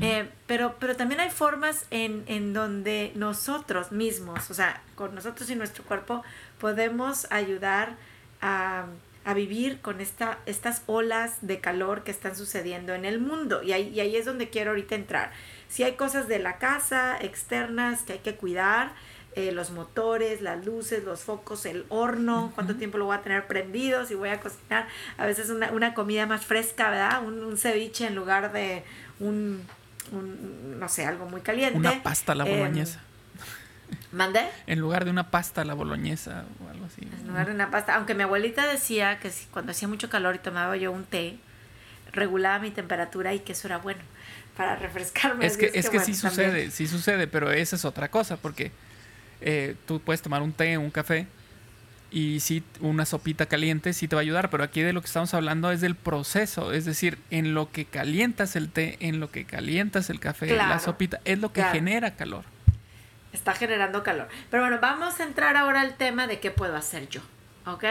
Eh, 0.00 0.28
pero, 0.48 0.78
pero 0.80 0.96
también 0.96 1.20
hay 1.20 1.30
formas 1.30 1.86
en, 1.92 2.24
en 2.26 2.52
donde 2.52 3.12
nosotros 3.14 3.92
mismos, 3.92 4.50
o 4.50 4.54
sea, 4.54 4.82
con 4.96 5.14
nosotros 5.14 5.48
y 5.48 5.54
nuestro 5.54 5.84
cuerpo, 5.84 6.24
podemos 6.58 7.30
ayudar 7.30 7.94
a, 8.40 8.86
a 9.24 9.34
vivir 9.34 9.80
con 9.80 10.00
esta, 10.00 10.38
estas 10.46 10.82
olas 10.86 11.38
de 11.40 11.60
calor 11.60 12.02
que 12.02 12.10
están 12.10 12.34
sucediendo 12.34 12.94
en 12.94 13.04
el 13.04 13.20
mundo. 13.20 13.62
Y 13.62 13.72
ahí, 13.72 13.92
y 13.94 14.00
ahí 14.00 14.16
es 14.16 14.24
donde 14.24 14.50
quiero 14.50 14.70
ahorita 14.70 14.96
entrar. 14.96 15.30
Si 15.68 15.82
hay 15.82 15.92
cosas 15.92 16.28
de 16.28 16.38
la 16.38 16.58
casa, 16.58 17.16
externas, 17.20 18.02
que 18.02 18.14
hay 18.14 18.18
que 18.20 18.36
cuidar, 18.36 18.92
eh, 19.36 19.52
los 19.52 19.70
motores, 19.70 20.40
las 20.40 20.64
luces, 20.64 21.04
los 21.04 21.20
focos, 21.20 21.66
el 21.66 21.84
horno, 21.90 22.52
cuánto 22.54 22.76
tiempo 22.76 22.96
lo 22.96 23.04
voy 23.04 23.16
a 23.16 23.20
tener 23.20 23.46
prendido, 23.46 24.06
si 24.06 24.14
voy 24.14 24.30
a 24.30 24.40
cocinar, 24.40 24.88
a 25.18 25.26
veces 25.26 25.50
una, 25.50 25.70
una 25.72 25.92
comida 25.92 26.24
más 26.24 26.46
fresca, 26.46 26.88
¿verdad? 26.88 27.22
Un, 27.22 27.58
ceviche 27.58 28.06
en 28.06 28.14
lugar 28.14 28.50
de 28.52 28.82
un, 29.20 29.62
no 30.78 30.88
sé, 30.88 31.04
algo 31.04 31.26
muy 31.26 31.42
caliente. 31.42 31.78
Una 31.78 32.02
pasta 32.02 32.32
a 32.32 32.34
la 32.34 32.46
em, 32.46 32.58
boloñesa. 32.58 33.02
¿Mande? 34.10 34.40
En 34.66 34.80
lugar 34.80 35.04
de 35.04 35.10
una 35.10 35.30
pasta 35.30 35.60
a 35.60 35.64
la 35.66 35.74
boloñesa 35.74 36.46
o 36.64 36.70
algo 36.70 36.86
así. 36.86 37.02
En 37.02 37.28
lugar 37.28 37.48
de 37.48 37.52
una 37.52 37.70
pasta, 37.70 37.94
aunque 37.96 38.14
mi 38.14 38.22
abuelita 38.22 38.66
decía 38.66 39.18
que 39.18 39.30
si, 39.30 39.44
cuando 39.48 39.72
hacía 39.72 39.86
mucho 39.86 40.08
calor 40.08 40.34
y 40.34 40.38
tomaba 40.38 40.78
yo 40.78 40.90
un 40.92 41.04
té, 41.04 41.38
regulaba 42.10 42.58
mi 42.58 42.70
temperatura 42.70 43.34
y 43.34 43.40
que 43.40 43.52
eso 43.52 43.68
era 43.68 43.76
bueno 43.76 44.00
para 44.56 44.76
refrescarme. 44.76 45.46
Es 45.46 45.56
que, 45.56 45.70
es 45.74 45.90
que, 45.90 46.00
sí 46.00 46.14
sucede, 46.14 46.70
sí 46.70 46.86
sucede, 46.86 47.26
pero 47.26 47.52
esa 47.52 47.76
es 47.76 47.84
otra 47.84 48.10
cosa, 48.10 48.36
porque 48.36 48.72
eh, 49.40 49.74
tú 49.86 50.00
puedes 50.00 50.22
tomar 50.22 50.42
un 50.42 50.52
té, 50.52 50.78
un 50.78 50.90
café 50.90 51.26
y 52.10 52.40
sí, 52.40 52.62
una 52.80 53.04
sopita 53.04 53.46
caliente 53.46 53.92
sí 53.92 54.08
te 54.08 54.16
va 54.16 54.20
a 54.20 54.22
ayudar, 54.22 54.48
pero 54.48 54.64
aquí 54.64 54.80
de 54.80 54.92
lo 54.92 55.00
que 55.00 55.06
estamos 55.06 55.34
hablando 55.34 55.70
es 55.70 55.80
del 55.80 55.96
proceso, 55.96 56.72
es 56.72 56.84
decir, 56.84 57.18
en 57.30 57.52
lo 57.52 57.70
que 57.70 57.84
calientas 57.84 58.56
el 58.56 58.70
té, 58.70 58.96
en 59.00 59.20
lo 59.20 59.30
que 59.30 59.44
calientas 59.44 60.08
el 60.08 60.20
café, 60.20 60.56
la 60.56 60.78
sopita, 60.78 61.20
es 61.24 61.38
lo 61.38 61.52
que 61.52 61.62
genera 61.64 62.14
calor. 62.14 62.44
Está 63.32 63.52
generando 63.52 64.02
calor. 64.02 64.28
Pero 64.50 64.62
bueno, 64.62 64.78
vamos 64.80 65.20
a 65.20 65.24
entrar 65.24 65.56
ahora 65.56 65.82
al 65.82 65.96
tema 65.96 66.26
de 66.26 66.40
qué 66.40 66.50
puedo 66.50 66.74
hacer 66.76 67.08
yo, 67.08 67.20
¿ok? 67.66 67.84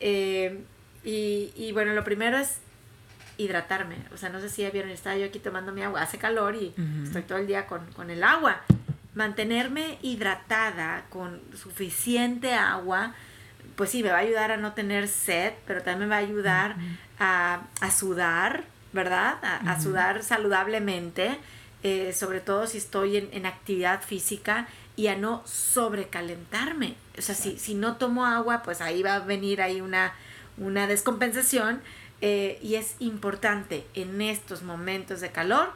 Eh, 0.00 0.60
y, 1.04 1.72
bueno, 1.72 1.94
lo 1.94 2.04
primero 2.04 2.38
es 2.38 2.58
hidratarme. 3.44 3.96
O 4.14 4.16
sea, 4.16 4.28
no 4.28 4.40
sé 4.40 4.48
si 4.48 4.62
ya 4.62 4.70
vieron, 4.70 4.90
estaba 4.90 5.16
yo 5.16 5.26
aquí 5.26 5.38
tomando 5.38 5.72
mi 5.72 5.82
agua, 5.82 6.02
hace 6.02 6.18
calor 6.18 6.54
y 6.56 6.74
estoy 7.04 7.22
todo 7.22 7.38
el 7.38 7.46
día 7.46 7.66
con, 7.66 7.84
con 7.92 8.10
el 8.10 8.22
agua 8.22 8.62
mantenerme 9.14 9.98
hidratada 10.02 11.04
con 11.10 11.40
suficiente 11.54 12.54
agua, 12.54 13.14
pues 13.76 13.90
sí, 13.90 14.02
me 14.02 14.10
va 14.10 14.16
a 14.16 14.20
ayudar 14.20 14.52
a 14.52 14.56
no 14.56 14.72
tener 14.72 15.08
sed, 15.08 15.52
pero 15.66 15.82
también 15.82 16.08
me 16.08 16.14
va 16.14 16.16
a 16.16 16.24
ayudar 16.24 16.76
a, 17.18 17.90
sudar, 17.90 18.64
¿verdad? 18.92 19.38
A, 19.42 19.80
sudar 19.80 20.22
saludablemente, 20.22 21.38
eh, 21.82 22.12
sobre 22.12 22.40
todo 22.40 22.66
si 22.66 22.78
estoy 22.78 23.16
en, 23.16 23.46
actividad 23.46 24.02
física 24.02 24.66
y 24.96 25.06
a 25.08 25.16
no 25.16 25.42
sobrecalentarme. 25.46 26.96
O 27.18 27.22
sea, 27.22 27.34
si, 27.34 27.58
si 27.58 27.74
no 27.74 27.96
tomo 27.96 28.26
agua, 28.26 28.62
pues 28.62 28.80
ahí 28.80 29.02
va 29.02 29.16
a 29.16 29.20
venir 29.20 29.62
ahí 29.62 29.80
una, 29.80 30.12
una 30.58 30.86
descompensación. 30.86 31.80
Eh, 32.24 32.60
y 32.62 32.76
es 32.76 32.94
importante 33.00 33.84
en 33.94 34.22
estos 34.22 34.62
momentos 34.62 35.20
de 35.20 35.32
calor 35.32 35.70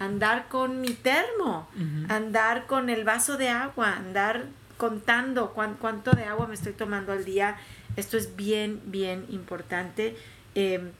andar 0.00 0.48
con 0.48 0.80
mi 0.80 0.94
termo, 0.94 1.68
andar 2.08 2.66
con 2.66 2.90
el 2.90 3.04
vaso 3.04 3.36
de 3.36 3.48
agua, 3.50 3.94
andar 3.94 4.46
contando 4.76 5.52
cuánto 5.52 6.10
de 6.10 6.24
agua 6.24 6.48
me 6.48 6.54
estoy 6.54 6.72
tomando 6.72 7.12
al 7.12 7.24
día. 7.24 7.56
Esto 7.96 8.16
es 8.16 8.34
bien, 8.34 8.80
bien 8.86 9.26
importante. 9.28 10.16
Em, 10.56 10.90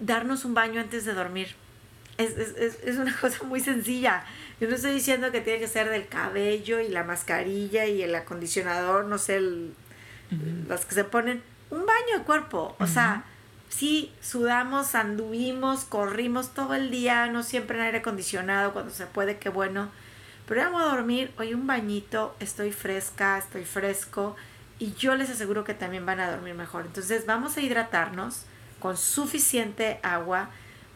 darnos 0.00 0.44
un 0.44 0.52
baño 0.52 0.82
antes 0.82 1.06
de 1.06 1.14
dormir. 1.14 1.54
Es, 2.18 2.36
es, 2.36 2.78
es, 2.84 2.98
una 2.98 3.16
cosa 3.20 3.42
muy 3.44 3.60
sencilla. 3.60 4.22
Yo 4.60 4.68
no 4.68 4.74
estoy 4.74 4.92
diciendo 4.92 5.32
que 5.32 5.40
tiene 5.40 5.60
que 5.60 5.68
ser 5.68 5.88
del 5.88 6.08
cabello 6.08 6.78
y 6.78 6.88
la 6.88 7.04
mascarilla 7.04 7.86
y 7.86 8.02
el 8.02 8.14
acondicionador, 8.14 9.06
no 9.06 9.16
sé, 9.16 9.40
las 10.68 10.84
que 10.84 10.94
se 10.94 11.04
ponen. 11.04 11.42
Un 11.70 11.86
baño 11.86 12.18
de 12.18 12.24
cuerpo. 12.24 12.76
O 12.78 12.86
sea, 12.86 13.24
sí 13.76 14.12
sudamos, 14.20 14.94
anduvimos, 14.94 15.84
corrimos 15.84 16.52
todo 16.52 16.74
el 16.74 16.90
día, 16.90 17.26
no 17.26 17.42
siempre 17.42 17.78
en 17.78 17.84
aire 17.84 17.98
acondicionado, 17.98 18.72
cuando 18.72 18.92
se 18.92 19.06
puede, 19.06 19.38
qué 19.38 19.48
bueno. 19.48 19.90
Pero 20.46 20.62
vamos 20.62 20.82
a 20.82 20.86
dormir, 20.86 21.32
hoy 21.38 21.54
un 21.54 21.66
bañito, 21.66 22.36
estoy 22.38 22.72
fresca, 22.72 23.38
estoy 23.38 23.64
fresco 23.64 24.36
y 24.78 24.92
yo 24.94 25.14
les 25.14 25.30
aseguro 25.30 25.64
que 25.64 25.74
también 25.74 26.04
van 26.04 26.20
a 26.20 26.30
dormir 26.30 26.54
mejor. 26.54 26.84
Entonces 26.84 27.24
vamos 27.24 27.56
a 27.56 27.60
hidratarnos 27.60 28.42
con 28.78 28.96
suficiente 28.96 30.00
agua. 30.02 30.50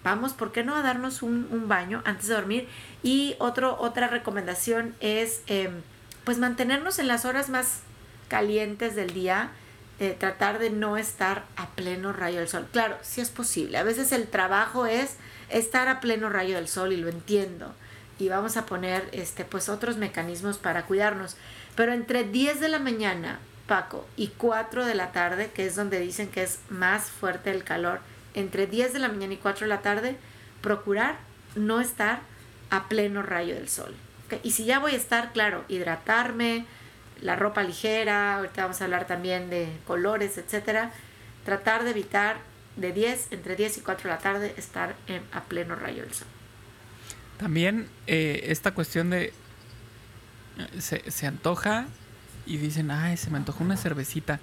Vamos, 0.05 0.35
¿por 0.35 0.53
qué 0.53 0.63
no 0.63 0.77
a 0.77 0.83
darnos 0.83 1.23
un, 1.23 1.69
baño 1.69 2.03
antes 2.05 2.29
de 2.29 2.35
dormir? 2.35 2.69
Y 3.03 3.37
otro, 3.39 3.77
otra 3.81 4.09
recomendación 4.09 4.95
es 5.01 5.43
em, 5.47 5.81
pues 6.25 6.39
mantenernos 6.39 6.99
en 6.99 7.09
las 7.09 7.25
horas 7.25 7.49
más 7.49 7.81
calientes 8.29 8.95
del 8.95 9.15
día, 9.15 9.51
eh, 9.99 10.15
tratar 10.19 10.59
de 10.59 10.71
no 10.71 10.97
estar 10.97 11.45
a 11.57 11.69
pleno 11.71 12.13
rayo 12.13 12.41
del 12.41 12.49
sol. 12.49 12.67
Claro, 12.71 12.97
sí 13.03 13.21
es 13.21 13.31
posible. 13.31 13.79
A 13.79 13.83
veces 13.83 14.13
el 14.13 14.29
trabajo 14.29 14.87
es 14.87 15.17
estar 15.49 15.89
a 15.89 16.01
pleno 16.01 16.29
rayo 16.29 16.57
del 16.57 16.69
sol 16.69 16.93
y 16.93 16.97
lo 16.97 17.09
entiendo. 17.09 17.75
Y 18.19 18.29
vamos 18.29 18.57
a 18.57 18.67
poner 18.67 19.09
este, 19.13 19.45
pues 19.45 19.69
otros 19.69 19.97
mecanismos 19.97 20.59
para 20.59 20.85
cuidarnos. 20.85 21.37
Pero 21.77 21.93
entre 21.93 22.25
10 22.25 22.61
de 22.61 22.69
la 22.69 22.79
mañana, 22.79 23.39
Paco, 23.67 24.07
y 24.17 24.29
4 24.29 24.85
de 24.85 24.95
la 24.95 25.13
tarde, 25.13 25.51
que 25.55 25.67
es 25.67 25.77
donde 25.77 26.01
dicen 26.01 26.29
que 26.29 26.43
es 26.43 26.61
más 26.69 27.11
fuerte 27.11 27.51
el 27.51 27.65
calor, 27.65 28.01
entre 28.35 28.67
10 28.67 28.93
de 28.93 28.99
la 28.99 29.09
mañana 29.09 29.35
y 29.35 29.39
4 29.39 29.65
de 29.65 29.69
la 29.69 29.83
tarde, 29.83 30.17
procurar 30.61 31.17
no 31.55 31.81
estar 31.81 32.21
a 32.71 32.89
pleno 32.89 33.23
rayo 33.23 33.55
del 33.55 33.69
sol. 33.69 33.95
Y 34.43 34.51
si 34.51 34.65
ya 34.65 34.79
voy 34.79 34.93
a 34.93 34.97
estar, 34.97 35.33
claro, 35.33 35.65
hidratarme, 35.69 36.67
la 37.21 37.37
ropa 37.37 37.63
ligera, 37.63 38.37
ahorita 38.37 38.63
vamos 38.63 38.81
a 38.81 38.85
hablar 38.85 39.07
también 39.07 39.51
de 39.51 39.69
colores, 39.87 40.39
etcétera, 40.39 40.93
tratar 41.45 41.85
de 41.85 41.91
evitar 41.91 42.39
de 42.77 42.93
10, 42.93 43.29
entre 43.33 43.57
10 43.57 43.79
y 43.79 43.81
4 43.81 44.09
de 44.09 44.15
la 44.15 44.21
tarde, 44.21 44.55
estar 44.57 44.95
a 45.33 45.45
pleno 45.45 45.75
rayo 45.77 46.03
del 46.03 46.13
sol. 46.13 46.29
También 47.39 47.89
eh, 48.07 48.45
esta 48.49 48.73
cuestión 48.73 49.11
de 49.11 49.27
eh, 49.27 50.81
se, 50.81 51.11
se, 51.11 51.27
antoja 51.27 51.87
y 52.47 52.59
dicen, 52.59 52.91
ay, 52.91 53.17
se 53.17 53.31
me 53.31 53.37
antojó 53.39 53.65
una 53.65 53.77
cervecita. 53.77 54.41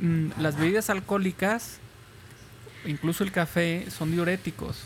Mm, 0.00 0.30
las 0.38 0.56
bebidas 0.56 0.90
alcohólicas, 0.90 1.78
incluso 2.86 3.24
el 3.24 3.32
café, 3.32 3.86
son 3.90 4.12
diuréticos. 4.12 4.84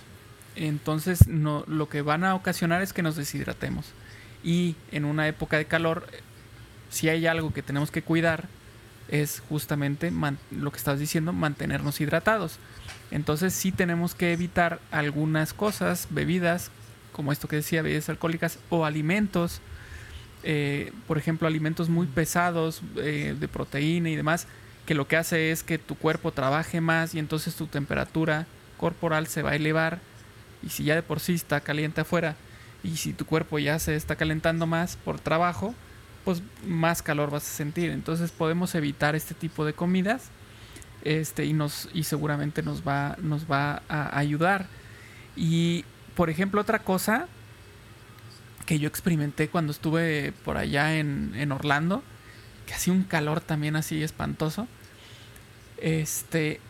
Entonces, 0.56 1.26
no, 1.26 1.64
lo 1.66 1.88
que 1.88 2.02
van 2.02 2.24
a 2.24 2.34
ocasionar 2.34 2.82
es 2.82 2.92
que 2.92 3.02
nos 3.02 3.16
deshidratemos. 3.16 3.86
Y 4.42 4.76
en 4.92 5.04
una 5.04 5.26
época 5.26 5.56
de 5.56 5.66
calor, 5.66 6.06
si 6.94 7.08
hay 7.08 7.26
algo 7.26 7.52
que 7.52 7.62
tenemos 7.62 7.90
que 7.90 8.02
cuidar, 8.02 8.46
es 9.08 9.42
justamente 9.48 10.12
lo 10.52 10.70
que 10.70 10.78
estás 10.78 11.00
diciendo, 11.00 11.32
mantenernos 11.32 12.00
hidratados. 12.00 12.58
Entonces 13.10 13.52
sí 13.52 13.72
tenemos 13.72 14.14
que 14.14 14.32
evitar 14.32 14.80
algunas 14.92 15.52
cosas, 15.52 16.06
bebidas, 16.10 16.70
como 17.12 17.32
esto 17.32 17.48
que 17.48 17.56
decía, 17.56 17.82
bebidas 17.82 18.08
alcohólicas 18.08 18.60
o 18.70 18.84
alimentos, 18.84 19.60
eh, 20.44 20.92
por 21.08 21.18
ejemplo, 21.18 21.48
alimentos 21.48 21.88
muy 21.88 22.06
pesados 22.06 22.80
eh, 22.96 23.34
de 23.38 23.48
proteína 23.48 24.10
y 24.10 24.16
demás, 24.16 24.46
que 24.86 24.94
lo 24.94 25.08
que 25.08 25.16
hace 25.16 25.50
es 25.50 25.64
que 25.64 25.78
tu 25.78 25.96
cuerpo 25.96 26.30
trabaje 26.30 26.80
más 26.80 27.14
y 27.14 27.18
entonces 27.18 27.56
tu 27.56 27.66
temperatura 27.66 28.46
corporal 28.76 29.26
se 29.26 29.42
va 29.42 29.50
a 29.50 29.56
elevar 29.56 29.98
y 30.62 30.68
si 30.68 30.84
ya 30.84 30.94
de 30.94 31.02
por 31.02 31.18
sí 31.18 31.34
está 31.34 31.60
caliente 31.60 32.02
afuera 32.02 32.36
y 32.84 32.98
si 32.98 33.12
tu 33.12 33.26
cuerpo 33.26 33.58
ya 33.58 33.78
se 33.80 33.96
está 33.96 34.14
calentando 34.14 34.66
más 34.66 34.96
por 34.96 35.18
trabajo, 35.18 35.74
pues 36.24 36.42
más 36.66 37.02
calor 37.02 37.30
vas 37.30 37.44
a 37.44 37.54
sentir. 37.54 37.90
Entonces 37.90 38.30
podemos 38.32 38.74
evitar 38.74 39.14
este 39.14 39.34
tipo 39.34 39.64
de 39.64 39.72
comidas 39.72 40.30
este, 41.02 41.44
y, 41.44 41.52
nos, 41.52 41.88
y 41.92 42.04
seguramente 42.04 42.62
nos 42.62 42.86
va, 42.86 43.16
nos 43.20 43.50
va 43.50 43.82
a 43.88 44.18
ayudar. 44.18 44.66
Y, 45.36 45.84
por 46.16 46.30
ejemplo, 46.30 46.60
otra 46.60 46.80
cosa 46.80 47.28
que 48.66 48.78
yo 48.78 48.88
experimenté 48.88 49.48
cuando 49.48 49.72
estuve 49.72 50.32
por 50.44 50.56
allá 50.56 50.96
en, 50.96 51.32
en 51.36 51.52
Orlando, 51.52 52.02
que 52.66 52.74
hacía 52.74 52.94
un 52.94 53.04
calor 53.04 53.40
también 53.40 53.76
así 53.76 54.02
espantoso, 54.02 54.66
este, 55.76 56.60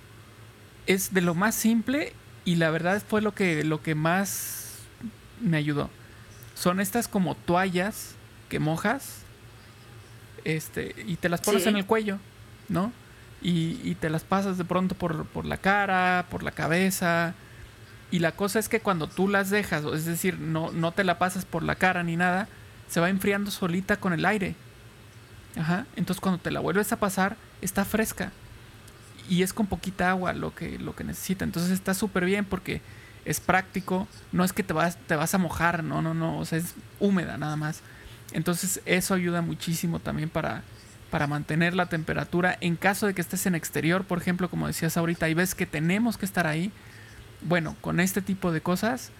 es 0.87 1.15
de 1.15 1.21
lo 1.21 1.35
más 1.35 1.55
simple 1.55 2.13
y 2.45 2.57
la 2.57 2.71
verdad 2.71 3.03
fue 3.07 3.23
lo 3.23 3.35
que, 3.35 3.63
lo 3.65 3.83
que 3.83 3.95
más 3.95 4.81
me 5.41 5.57
ayudó. 5.57 5.91
Son 6.55 6.81
estas 6.81 7.09
como 7.09 7.35
toallas 7.35 8.15
que 8.49 8.59
mojas 8.59 9.24
este, 10.45 10.95
y 11.07 11.17
te 11.17 11.29
las 11.29 11.41
pones 11.41 11.67
en 11.67 11.77
el 11.77 11.87
cuello, 11.87 12.19
¿no? 12.69 12.93
Y, 13.43 13.81
y, 13.83 13.95
te 13.97 14.09
las 14.09 14.25
pasas 14.25 14.57
de 14.57 14.65
pronto 14.65 14.95
por, 14.95 15.27
por, 15.27 15.45
la 15.45 15.59
cara, 15.59 16.27
por 16.31 16.43
la 16.43 16.51
cabeza. 16.51 17.35
Y 18.11 18.21
la 18.21 18.33
cosa 18.33 18.59
es 18.59 18.69
que 18.69 18.81
cuando 18.81 19.07
tú 19.07 19.29
las 19.29 19.51
dejas, 19.51 19.85
es 19.85 20.07
decir, 20.07 20.39
no, 20.39 20.73
no 20.73 20.93
te 20.93 21.05
la 21.05 21.19
pasas 21.19 21.45
por 21.45 21.63
la 21.63 21.75
cara 21.75 22.03
ni 22.03 22.17
nada, 22.17 22.49
se 22.89 23.01
va 23.01 23.11
enfriando 23.11 23.51
solita 23.51 23.97
con 23.97 24.13
el 24.13 24.25
aire. 24.25 24.55
Ajá. 25.59 25.87
Entonces 25.97 26.21
cuando 26.21 26.41
te 26.41 26.51
la 26.51 26.61
vuelves 26.61 26.93
a 26.93 26.97
pasar, 26.99 27.37
está 27.61 27.85
fresca. 27.85 28.33
Y 29.29 29.43
es 29.43 29.53
con 29.53 29.67
poquita 29.67 30.11
agua 30.11 30.33
lo 30.33 30.55
que, 30.55 30.79
lo 30.79 30.95
que 30.95 31.05
necesita. 31.05 31.45
Entonces 31.45 31.71
está 31.71 31.93
súper 31.93 32.25
bien 32.25 32.45
porque 32.45 32.81
es 33.25 33.41
práctico. 33.41 34.09
No 34.33 34.45
es 34.45 34.53
que 34.53 34.63
te 34.63 34.73
vas, 34.73 34.97
te 35.07 35.17
vas 35.17 35.35
a 35.35 35.39
mojar, 35.39 35.83
no, 35.85 36.01
no, 36.03 36.15
no. 36.15 36.39
O 36.39 36.45
sea, 36.45 36.59
es 36.59 36.75
húmeda 37.01 37.37
nada 37.37 37.57
más. 37.57 37.83
Entonces 38.35 38.83
eso 38.85 39.15
ayuda 39.15 39.41
muchísimo 39.41 40.01
también 40.01 40.29
para, 40.29 40.63
para 41.11 41.27
mantener 41.27 41.75
la 41.75 41.87
temperatura. 41.87 42.59
En 42.61 42.77
caso 42.77 43.07
de 43.07 43.15
que 43.15 43.23
estés 43.23 43.47
en 43.47 43.55
exterior, 43.55 44.05
por 44.05 44.19
ejemplo, 44.19 44.51
como 44.51 44.67
decías 44.67 44.97
ahorita, 44.97 45.29
y 45.29 45.35
ves 45.35 45.55
que 45.55 45.65
tenemos 45.65 46.19
que 46.19 46.27
estar 46.27 46.47
ahí, 46.47 46.73
bueno, 47.43 47.77
con 47.81 48.01
este 48.01 48.21
tipo 48.21 48.51
de 48.51 48.61
cosas, 48.61 49.13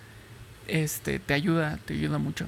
este, 0.67 1.21
te 1.21 1.33
ayuda, 1.33 1.79
te 1.85 1.95
ayuda 1.95 2.19
mucho. 2.19 2.47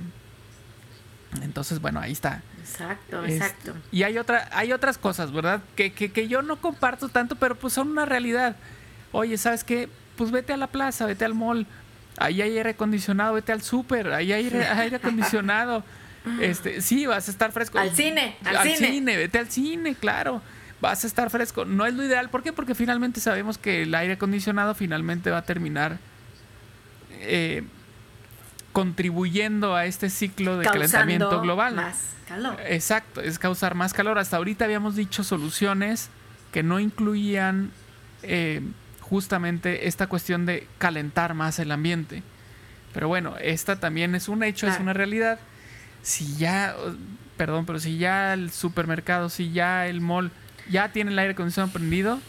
Entonces, 1.40 1.80
bueno, 1.80 2.00
ahí 2.00 2.12
está. 2.12 2.42
Exacto, 2.60 3.24
exacto. 3.24 3.74
Y 3.92 4.02
hay 4.02 4.18
otra, 4.18 4.48
hay 4.50 4.72
otras 4.72 4.98
cosas, 4.98 5.30
¿verdad? 5.30 5.62
Que, 5.76 5.92
que, 5.92 6.10
que 6.10 6.26
yo 6.26 6.42
no 6.42 6.56
comparto 6.60 7.08
tanto, 7.08 7.36
pero 7.36 7.54
pues 7.54 7.74
son 7.74 7.90
una 7.90 8.06
realidad. 8.06 8.56
Oye, 9.12 9.38
¿sabes 9.38 9.62
qué? 9.62 9.88
Pues 10.16 10.32
vete 10.32 10.52
a 10.52 10.56
la 10.56 10.66
plaza, 10.66 11.06
vete 11.06 11.24
al 11.24 11.34
mall. 11.34 11.66
Ahí 12.16 12.42
hay 12.42 12.56
aire 12.56 12.70
acondicionado, 12.70 13.34
vete 13.34 13.52
al 13.52 13.62
súper, 13.62 14.12
ahí 14.12 14.32
hay 14.32 14.44
aire, 14.46 14.66
aire 14.66 14.96
acondicionado. 14.96 15.84
Este, 16.40 16.80
sí, 16.80 17.06
vas 17.06 17.28
a 17.28 17.30
estar 17.30 17.52
fresco. 17.52 17.78
Al 17.78 17.92
cine, 17.92 18.36
al, 18.44 18.68
cine. 18.68 19.16
Vete 19.16 19.38
al 19.38 19.50
cine, 19.50 19.94
claro. 19.94 20.42
Vas 20.80 21.04
a 21.04 21.06
estar 21.06 21.30
fresco. 21.30 21.64
No 21.64 21.86
es 21.86 21.94
lo 21.94 22.04
ideal. 22.04 22.28
¿Por 22.30 22.42
qué? 22.42 22.52
Porque 22.52 22.74
finalmente 22.74 23.20
sabemos 23.20 23.58
que 23.58 23.82
el 23.82 23.94
aire 23.94 24.14
acondicionado 24.14 24.74
finalmente 24.74 25.30
va 25.30 25.38
a 25.38 25.42
terminar 25.42 25.98
eh, 27.20 27.62
contribuyendo 28.72 29.74
a 29.74 29.86
este 29.86 30.10
ciclo 30.10 30.58
de 30.58 30.66
calentamiento 30.66 31.40
global. 31.40 31.74
Más 31.74 32.14
calor. 32.28 32.58
Exacto, 32.66 33.22
es 33.22 33.38
causar 33.38 33.74
más 33.74 33.94
calor. 33.94 34.18
Hasta 34.18 34.36
ahorita 34.36 34.64
habíamos 34.64 34.96
dicho 34.96 35.24
soluciones 35.24 36.10
que 36.52 36.62
no 36.62 36.78
incluían 36.78 37.70
eh, 38.22 38.60
justamente 39.00 39.88
esta 39.88 40.08
cuestión 40.08 40.44
de 40.44 40.66
calentar 40.78 41.34
más 41.34 41.58
el 41.58 41.70
ambiente. 41.72 42.22
Pero 42.92 43.08
bueno, 43.08 43.36
esta 43.40 43.78
también 43.78 44.14
es 44.14 44.28
un 44.28 44.42
hecho, 44.42 44.66
es 44.66 44.80
una 44.80 44.92
realidad 44.92 45.38
si 46.06 46.36
ya, 46.36 46.76
perdón, 47.36 47.66
pero 47.66 47.80
si 47.80 47.98
ya 47.98 48.32
el 48.32 48.52
supermercado, 48.52 49.28
si 49.28 49.50
ya 49.50 49.88
el 49.88 50.00
mall 50.00 50.30
ya 50.70 50.92
tiene 50.92 51.10
el 51.10 51.18
aire 51.18 51.32
acondicionado 51.32 51.72
prendido, 51.72 52.20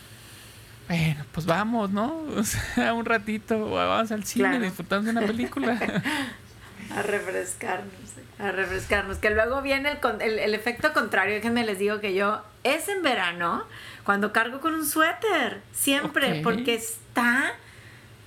bueno, 0.88 1.24
pues 1.32 1.46
vamos, 1.46 1.92
¿no? 1.92 2.24
O 2.38 2.44
sea, 2.44 2.96
un 2.96 3.06
ratito, 3.06 3.70
vamos 3.70 4.12
al 4.12 4.24
cine, 4.24 4.60
disfrutando 4.60 5.12
de 5.12 5.18
una 5.20 5.28
película. 5.28 5.78
a 6.96 7.02
refrescarnos, 7.04 7.92
a 8.40 8.52
refrescarnos. 8.52 9.20
Que 9.20 9.30
luego 9.30 9.62
viene 9.62 10.00
el, 10.22 10.40
el, 10.40 10.56
efecto 10.56 10.92
contrario, 10.92 11.36
déjenme 11.36 11.64
les 11.64 11.78
digo 11.78 12.00
que 12.00 12.16
yo, 12.16 12.42
es 12.64 12.90
en 12.90 13.04
verano, 13.04 13.64
cuando 14.06 14.34
cargo 14.34 14.60
con 14.60 14.74
un 14.74 14.88
suéter, 14.88 15.62
siempre, 15.72 16.42
porque 16.44 16.74
está 16.74 17.54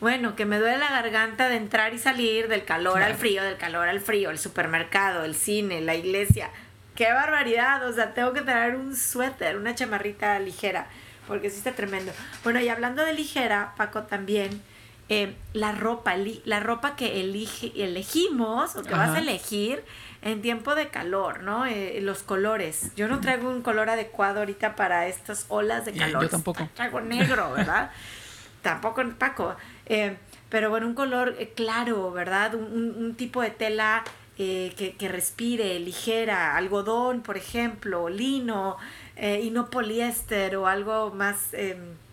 bueno, 0.00 0.34
que 0.34 0.46
me 0.46 0.58
duele 0.58 0.78
la 0.78 0.90
garganta 0.90 1.48
de 1.48 1.56
entrar 1.56 1.92
y 1.92 1.98
salir 1.98 2.48
del 2.48 2.64
calor 2.64 3.02
al 3.02 3.14
frío, 3.14 3.42
del 3.42 3.58
calor 3.58 3.88
al 3.88 4.00
frío, 4.00 4.30
el 4.30 4.38
supermercado, 4.38 5.24
el 5.24 5.34
cine, 5.34 5.80
la 5.82 5.94
iglesia. 5.94 6.50
¡Qué 6.94 7.12
barbaridad! 7.12 7.86
O 7.88 7.92
sea, 7.92 8.14
tengo 8.14 8.32
que 8.32 8.40
traer 8.40 8.76
un 8.76 8.96
suéter, 8.96 9.56
una 9.56 9.74
chamarrita 9.74 10.38
ligera, 10.38 10.86
porque 11.28 11.50
sí 11.50 11.58
está 11.58 11.72
tremendo. 11.72 12.12
Bueno, 12.44 12.60
y 12.60 12.68
hablando 12.68 13.04
de 13.04 13.12
ligera, 13.12 13.74
Paco, 13.76 14.04
también, 14.04 14.62
eh, 15.10 15.34
la 15.52 15.72
ropa, 15.72 16.14
la 16.44 16.60
ropa 16.60 16.96
que 16.96 17.20
elige, 17.20 17.72
elegimos 17.76 18.76
o 18.76 18.82
que 18.82 18.94
vas 18.94 19.10
a 19.10 19.18
elegir 19.18 19.84
en 20.22 20.40
tiempo 20.40 20.74
de 20.74 20.88
calor, 20.88 21.42
¿no? 21.42 21.66
Eh, 21.66 21.98
los 22.00 22.22
colores. 22.22 22.94
Yo 22.96 23.08
no 23.08 23.20
traigo 23.20 23.50
un 23.50 23.62
color 23.62 23.90
adecuado 23.90 24.40
ahorita 24.40 24.76
para 24.76 25.06
estas 25.08 25.46
olas 25.48 25.84
de 25.84 25.92
calor. 25.92 26.22
Yo 26.22 26.28
tampoco. 26.28 26.68
Traigo 26.74 27.00
negro, 27.00 27.52
¿verdad? 27.52 27.90
tampoco, 28.62 29.02
Paco. 29.18 29.56
Eh, 29.86 30.16
pero 30.48 30.70
bueno, 30.70 30.86
un 30.86 30.94
color 30.94 31.34
eh, 31.38 31.52
claro, 31.54 32.10
¿verdad? 32.12 32.54
Un, 32.54 33.14
tipo 33.16 33.42
de 33.42 33.50
tela 33.50 34.04
eh, 34.38 34.94
que, 34.98 35.08
respire, 35.08 35.78
ligera, 35.80 36.56
algodón, 36.56 37.22
por 37.22 37.36
ejemplo, 37.36 38.08
lino, 38.08 38.76
y 39.20 39.50
no 39.50 39.68
poliéster 39.68 40.56
o 40.56 40.66
algo 40.66 41.10
más, 41.10 41.50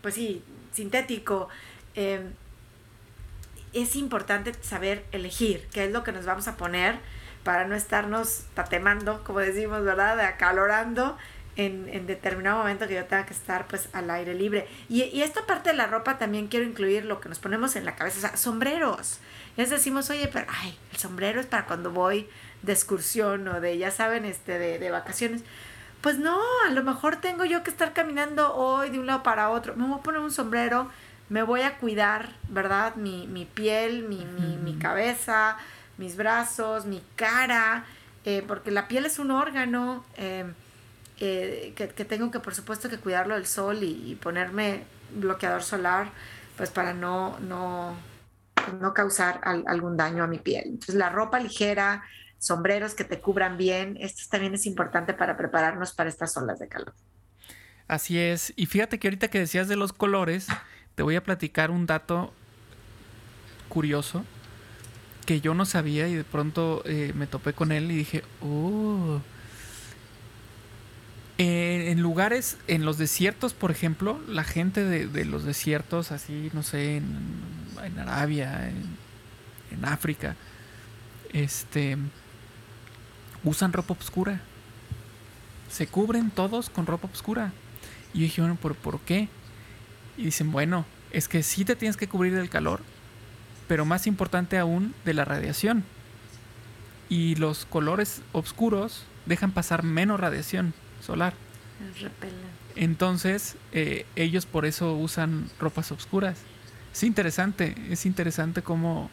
pues 0.01 0.15
sí, 0.15 0.43
sintético. 0.73 1.47
es 1.95 3.95
importante 3.95 4.51
saber 4.61 5.05
elegir 5.13 5.65
qué 5.71 5.85
es 5.85 5.91
lo 5.93 6.03
que 6.03 6.11
nos 6.11 6.25
vamos 6.25 6.49
a 6.49 6.57
poner 6.57 6.99
para 7.45 7.65
no 7.65 7.75
estarnos 7.75 8.43
tatemando, 8.55 9.23
como 9.23 9.39
decimos, 9.39 9.85
¿verdad? 9.85 10.19
Acalorando 10.19 11.17
en, 11.57 12.05
determinado 12.07 12.59
momento 12.59 12.87
que 12.87 12.93
yo 12.93 13.05
tenga 13.05 13.25
que 13.25 13.33
estar 13.33 13.67
pues 13.67 13.89
al 13.93 14.09
aire 14.09 14.33
libre. 14.33 14.67
Y, 14.89 15.03
y, 15.03 15.23
esta 15.23 15.45
parte 15.45 15.71
de 15.71 15.75
la 15.75 15.87
ropa 15.87 16.17
también 16.17 16.47
quiero 16.47 16.65
incluir 16.65 17.05
lo 17.05 17.19
que 17.19 17.29
nos 17.29 17.39
ponemos 17.39 17.75
en 17.75 17.83
la 17.83 17.95
cabeza, 17.95 18.17
o 18.17 18.21
sea, 18.21 18.37
sombreros. 18.37 19.19
Ya 19.57 19.65
decimos, 19.65 20.09
oye, 20.11 20.29
pero 20.31 20.45
ay, 20.61 20.77
el 20.91 20.97
sombrero 20.97 21.39
es 21.39 21.47
para 21.47 21.65
cuando 21.65 21.91
voy 21.91 22.29
de 22.61 22.73
excursión 22.73 23.47
o 23.47 23.59
de, 23.59 23.77
ya 23.77 23.91
saben, 23.91 24.23
este, 24.25 24.59
de, 24.59 24.77
de 24.77 24.91
vacaciones. 24.91 25.41
Pues 26.01 26.19
no, 26.19 26.39
a 26.67 26.71
lo 26.71 26.83
mejor 26.83 27.17
tengo 27.17 27.43
yo 27.43 27.63
que 27.63 27.71
estar 27.71 27.91
caminando 27.91 28.53
hoy 28.55 28.91
de 28.91 28.99
un 28.99 29.07
lado 29.07 29.23
para 29.23 29.49
otro. 29.49 29.75
Me 29.75 29.87
voy 29.87 29.99
a 29.99 30.03
poner 30.03 30.21
un 30.21 30.31
sombrero, 30.31 30.89
me 31.29 31.41
voy 31.41 31.61
a 31.61 31.77
cuidar, 31.77 32.29
¿verdad? 32.49 32.95
Mi, 32.95 33.25
mi 33.27 33.45
piel, 33.45 34.03
mi, 34.03 34.23
mi, 34.25 34.57
mi 34.57 34.77
cabeza, 34.77 35.57
mis 35.97 36.15
brazos, 36.15 36.85
mi 36.85 37.01
cara, 37.15 37.85
eh, 38.25 38.43
porque 38.47 38.69
la 38.69 38.87
piel 38.87 39.05
es 39.07 39.17
un 39.17 39.31
órgano 39.31 40.05
eh, 40.17 40.45
eh, 41.19 41.73
que, 41.75 41.89
que, 41.89 42.05
tengo 42.05 42.29
que, 42.31 42.39
por 42.39 42.53
supuesto, 42.53 42.89
que 42.89 42.97
cuidarlo 42.97 43.35
del 43.35 43.45
sol 43.45 43.79
y, 43.81 44.15
ponerme 44.21 44.83
bloqueador 45.15 45.63
solar, 45.63 46.11
pues 46.57 46.69
para 46.69 46.93
no, 46.93 47.39
no, 47.39 47.95
no 48.79 48.93
causar 48.93 49.39
al, 49.43 49.63
algún 49.67 49.97
daño 49.97 50.23
a 50.23 50.27
mi 50.27 50.37
piel. 50.37 50.63
Entonces, 50.65 50.95
la 50.95 51.09
ropa 51.09 51.39
ligera, 51.39 52.03
sombreros 52.37 52.93
que 52.93 53.03
te 53.03 53.19
cubran 53.19 53.57
bien, 53.57 53.97
esto 53.99 54.23
también 54.29 54.53
es 54.53 54.65
importante 54.65 55.13
para 55.13 55.37
prepararnos 55.37 55.93
para 55.93 56.09
estas 56.09 56.35
olas 56.37 56.59
de 56.59 56.67
calor. 56.67 56.93
Así 57.87 58.19
es. 58.19 58.53
Y 58.55 58.65
fíjate 58.65 58.99
que 58.99 59.07
ahorita 59.07 59.29
que 59.29 59.39
decías 59.39 59.67
de 59.67 59.75
los 59.75 59.93
colores, 59.93 60.47
te 60.95 61.03
voy 61.03 61.15
a 61.15 61.23
platicar 61.23 61.71
un 61.71 61.85
dato 61.85 62.33
curioso 63.69 64.23
que 65.25 65.41
yo 65.41 65.53
no 65.53 65.65
sabía 65.65 66.07
y 66.07 66.15
de 66.15 66.23
pronto 66.23 66.83
eh, 66.85 67.11
me 67.15 67.27
topé 67.27 67.53
con 67.53 67.71
él 67.71 67.91
y 67.91 67.95
dije, 67.95 68.23
oh. 68.41 69.19
Eh, 71.39 71.91
en 71.91 72.01
lugares, 72.01 72.57
en 72.67 72.83
los 72.83 72.97
desiertos, 72.97 73.53
por 73.53 73.69
ejemplo, 73.69 74.19
la 74.27 74.43
gente 74.43 74.83
de, 74.83 75.25
los 75.25 75.43
desiertos, 75.43 76.11
así, 76.11 76.49
no 76.53 76.63
sé, 76.63 76.97
en, 76.97 77.99
Arabia, 77.99 78.69
en, 78.69 78.97
en, 79.69 79.85
África, 79.85 80.35
este, 81.31 81.95
usan 83.43 83.71
ropa 83.71 83.95
oscura. 83.99 84.41
Se 85.69 85.85
cubren 85.85 86.31
todos 86.31 86.71
con 86.71 86.87
ropa 86.87 87.07
oscura. 87.13 87.53
Y 88.15 88.19
yo 88.19 88.23
dije, 88.23 88.41
bueno, 88.41 88.55
¿por, 88.55 88.75
¿por 88.75 88.99
qué? 89.01 89.29
Y 90.17 90.25
dicen, 90.25 90.51
bueno, 90.51 90.85
es 91.11 91.27
que 91.27 91.43
sí 91.43 91.65
te 91.65 91.75
tienes 91.75 91.97
que 91.97 92.07
cubrir 92.07 92.33
del 92.33 92.49
calor, 92.49 92.81
pero 93.67 93.85
más 93.85 94.07
importante 94.07 94.57
aún 94.57 94.95
de 95.05 95.13
la 95.13 95.23
radiación. 95.23 95.83
Y 97.09 97.35
los 97.35 97.65
colores 97.65 98.23
oscuros 98.31 99.03
dejan 99.27 99.51
pasar 99.51 99.83
menos 99.83 100.19
radiación 100.19 100.73
solar. 101.07 101.33
Entonces, 102.75 103.55
eh, 103.71 104.05
ellos 104.15 104.45
por 104.45 104.65
eso 104.65 104.93
usan 104.93 105.49
ropas 105.59 105.91
oscuras. 105.91 106.37
Es 106.93 107.03
interesante, 107.03 107.75
es 107.89 108.05
interesante 108.05 108.61
cómo 108.61 109.09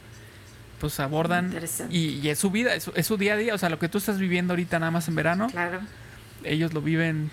pues 0.80 0.98
abordan 1.00 1.54
y, 1.88 2.18
y, 2.18 2.28
es 2.28 2.38
su 2.38 2.50
vida, 2.50 2.74
es, 2.74 2.90
es, 2.94 3.06
su 3.06 3.16
día 3.16 3.34
a 3.34 3.36
día, 3.36 3.54
o 3.54 3.58
sea, 3.58 3.70
lo 3.70 3.78
que 3.78 3.88
tú 3.88 3.98
estás 3.98 4.18
viviendo 4.18 4.52
ahorita 4.52 4.78
nada 4.78 4.90
más 4.90 5.08
en 5.08 5.14
verano, 5.14 5.46
claro. 5.46 5.80
ellos 6.42 6.74
lo 6.74 6.82
viven 6.82 7.30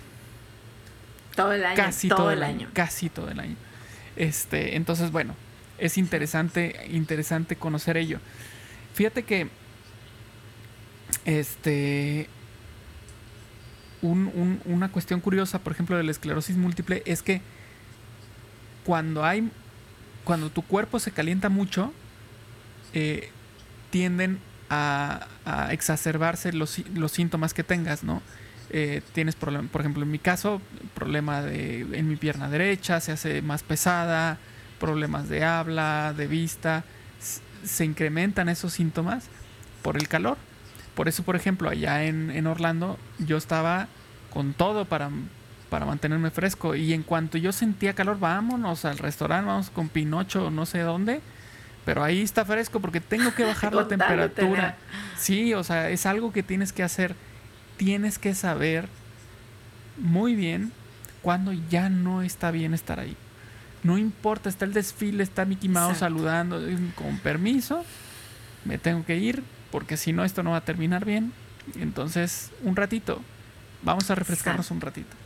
todo 1.34 1.52
el 1.52 1.64
año, 1.64 1.76
casi 1.76 2.08
todo, 2.08 2.18
todo 2.18 2.30
el 2.30 2.38
el 2.38 2.44
año. 2.44 2.68
casi 2.72 3.08
todo 3.08 3.28
el 3.28 3.40
año. 3.40 3.56
Este, 4.16 4.76
entonces, 4.76 5.10
bueno, 5.10 5.34
es 5.78 5.98
interesante, 5.98 6.86
interesante 6.90 7.56
conocer 7.56 7.96
ello. 7.96 8.20
Fíjate 8.94 9.24
que 9.24 9.48
este 11.24 12.28
un, 14.02 14.30
un, 14.34 14.60
una 14.66 14.90
cuestión 14.90 15.20
curiosa, 15.20 15.60
por 15.60 15.72
ejemplo, 15.72 15.96
de 15.96 16.02
la 16.02 16.10
esclerosis 16.10 16.56
múltiple 16.56 17.02
es 17.06 17.22
que 17.22 17.40
cuando 18.84 19.24
hay 19.24 19.48
cuando 20.24 20.50
tu 20.50 20.62
cuerpo 20.62 20.98
se 20.98 21.10
calienta 21.10 21.48
mucho, 21.48 21.92
eh, 22.92 23.30
tienden 23.90 24.38
a, 24.70 25.26
exacerbarse 25.70 26.52
los, 26.52 26.78
los, 26.94 27.12
síntomas 27.12 27.52
que 27.52 27.62
tengas, 27.62 28.04
¿no? 28.04 28.22
Eh, 28.70 29.02
tienes 29.12 29.34
por 29.34 29.80
ejemplo, 29.80 30.02
en 30.02 30.10
mi 30.10 30.18
caso, 30.18 30.62
problema 30.94 31.42
de, 31.42 31.80
en 31.92 32.08
mi 32.08 32.16
pierna 32.16 32.48
derecha, 32.48 33.00
se 33.00 33.12
hace 33.12 33.42
más 33.42 33.62
pesada, 33.62 34.38
problemas 34.80 35.28
de 35.28 35.44
habla, 35.44 36.14
de 36.16 36.26
vista, 36.26 36.84
se 37.64 37.84
incrementan 37.84 38.48
esos 38.48 38.72
síntomas 38.72 39.24
por 39.82 39.96
el 39.96 40.08
calor. 40.08 40.38
Por 40.94 41.08
eso, 41.08 41.22
por 41.22 41.36
ejemplo, 41.36 41.70
allá 41.70 42.04
en, 42.04 42.30
en 42.30 42.46
Orlando 42.46 42.98
yo 43.18 43.36
estaba 43.36 43.88
con 44.30 44.52
todo 44.52 44.84
para, 44.84 45.10
para, 45.70 45.86
mantenerme 45.86 46.30
fresco 46.30 46.74
y 46.74 46.92
en 46.92 47.02
cuanto 47.02 47.38
yo 47.38 47.52
sentía 47.52 47.94
calor, 47.94 48.18
vámonos 48.18 48.84
al 48.84 48.98
restaurante, 48.98 49.46
vamos 49.46 49.70
con 49.70 49.88
Pinocho, 49.88 50.50
no 50.50 50.66
sé 50.66 50.80
dónde, 50.80 51.20
pero 51.84 52.04
ahí 52.04 52.22
está 52.22 52.44
fresco 52.44 52.80
porque 52.80 53.00
tengo 53.00 53.34
que 53.34 53.44
bajar 53.46 53.74
la 53.74 53.88
temperatura. 53.88 54.76
Sí, 55.16 55.54
o 55.54 55.64
sea, 55.64 55.90
es 55.90 56.06
algo 56.06 56.32
que 56.32 56.42
tienes 56.42 56.72
que 56.72 56.82
hacer. 56.82 57.14
Tienes 57.76 58.18
que 58.18 58.34
saber 58.34 58.88
muy 59.96 60.34
bien 60.34 60.72
cuando 61.22 61.52
ya 61.52 61.88
no 61.88 62.22
está 62.22 62.50
bien 62.50 62.74
estar 62.74 63.00
ahí. 63.00 63.16
No 63.82 63.98
importa, 63.98 64.48
está 64.48 64.64
el 64.64 64.72
desfile, 64.72 65.22
está 65.22 65.44
Mickey 65.44 65.68
Mouse 65.68 65.94
Exacto. 65.94 66.16
saludando, 66.16 66.60
con 66.94 67.18
permiso, 67.18 67.84
me 68.64 68.78
tengo 68.78 69.04
que 69.04 69.16
ir 69.16 69.42
porque 69.72 69.96
si 69.96 70.12
no 70.12 70.24
esto 70.24 70.44
no 70.44 70.52
va 70.52 70.58
a 70.58 70.64
terminar 70.64 71.04
bien. 71.04 71.32
Entonces, 71.76 72.52
un 72.62 72.76
ratito, 72.76 73.20
vamos 73.82 74.10
a 74.10 74.14
refrescarnos 74.14 74.66
exacto. 74.66 74.74
un 74.74 74.80
ratito. 74.80 75.16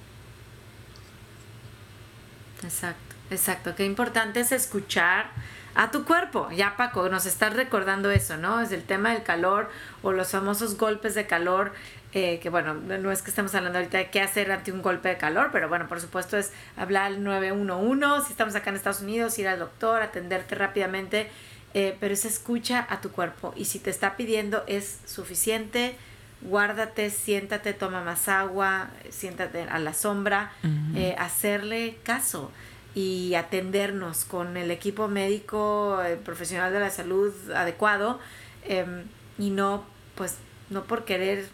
Exacto, 2.63 3.15
exacto. 3.31 3.75
Qué 3.75 3.85
importante 3.85 4.41
es 4.41 4.53
escuchar 4.53 5.27
a 5.75 5.91
tu 5.91 6.05
cuerpo. 6.05 6.49
Ya 6.53 6.77
Paco, 6.77 7.09
nos 7.09 7.27
estás 7.27 7.53
recordando 7.53 8.11
eso, 8.11 8.37
¿no? 8.39 8.61
Es 8.61 8.73
el 8.73 8.83
tema 8.83 9.13
del 9.13 9.23
calor 9.23 9.71
o 10.03 10.13
los 10.13 10.31
famosos 10.31 10.79
golpes 10.79 11.15
de 11.15 11.27
calor. 11.27 11.73
Eh, 12.13 12.39
que 12.41 12.49
bueno, 12.49 12.73
no 12.73 13.13
es 13.13 13.21
que 13.21 13.29
estemos 13.29 13.55
hablando 13.55 13.79
ahorita 13.79 13.99
de 13.99 14.11
qué 14.11 14.23
hacer 14.23 14.51
ante 14.51 14.73
un 14.73 14.81
golpe 14.81 15.11
de 15.11 15.19
calor, 15.19 15.51
pero 15.53 15.69
bueno, 15.69 15.87
por 15.87 16.01
supuesto 16.01 16.39
es 16.39 16.51
hablar 16.77 17.07
al 17.07 17.23
911, 17.23 18.25
si 18.27 18.33
estamos 18.33 18.55
acá 18.55 18.71
en 18.71 18.77
Estados 18.77 19.03
Unidos, 19.03 19.39
ir 19.39 19.49
al 19.49 19.59
doctor, 19.59 20.01
atenderte 20.01 20.55
rápidamente, 20.55 21.31
eh, 21.75 21.97
pero 22.01 22.15
es 22.15 22.25
escucha 22.25 22.87
a 22.89 23.01
tu 23.01 23.11
cuerpo 23.11 23.53
y 23.57 23.67
si 23.67 23.79
te 23.79 23.91
está 23.91 24.17
pidiendo 24.17 24.65
es 24.67 24.99
suficiente, 25.07 25.97
guárdate, 26.43 27.11
siéntate, 27.11 27.73
toma 27.73 28.03
más 28.03 28.29
agua, 28.29 28.89
siéntate 29.11 29.63
a 29.63 29.79
la 29.79 29.95
sombra, 29.95 30.53
uh 30.63 30.67
-huh. 30.67 30.97
eh, 30.97 31.17
hacerle 31.19 31.99
caso 32.03 32.51
y 32.95 33.35
atendernos 33.35 34.25
con 34.25 34.57
el 34.57 34.71
equipo 34.71 35.07
médico, 35.09 36.03
el 36.03 36.19
profesional 36.19 36.73
de 36.73 36.81
la 36.81 36.91
salud 36.91 37.33
adecuado 37.55 38.19
eh, 38.65 39.05
y 39.39 39.51
no, 39.51 39.85
pues, 40.15 40.37
no 40.71 40.85
por 40.85 41.05
querer 41.05 41.47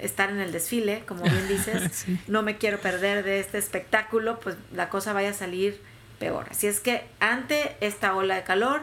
estar 0.00 0.30
en 0.30 0.40
el 0.40 0.50
desfile, 0.50 1.04
como 1.06 1.22
bien 1.22 1.46
dices, 1.46 1.92
sí. 1.92 2.18
no 2.26 2.42
me 2.42 2.58
quiero 2.58 2.78
perder 2.78 3.24
de 3.24 3.38
este 3.38 3.58
espectáculo, 3.58 4.40
pues 4.40 4.56
la 4.74 4.88
cosa 4.88 5.12
vaya 5.12 5.30
a 5.30 5.34
salir 5.34 5.80
peor. 6.18 6.46
Así 6.50 6.66
es 6.66 6.80
que 6.80 7.04
ante 7.20 7.76
esta 7.80 8.14
ola 8.14 8.34
de 8.34 8.42
calor, 8.42 8.82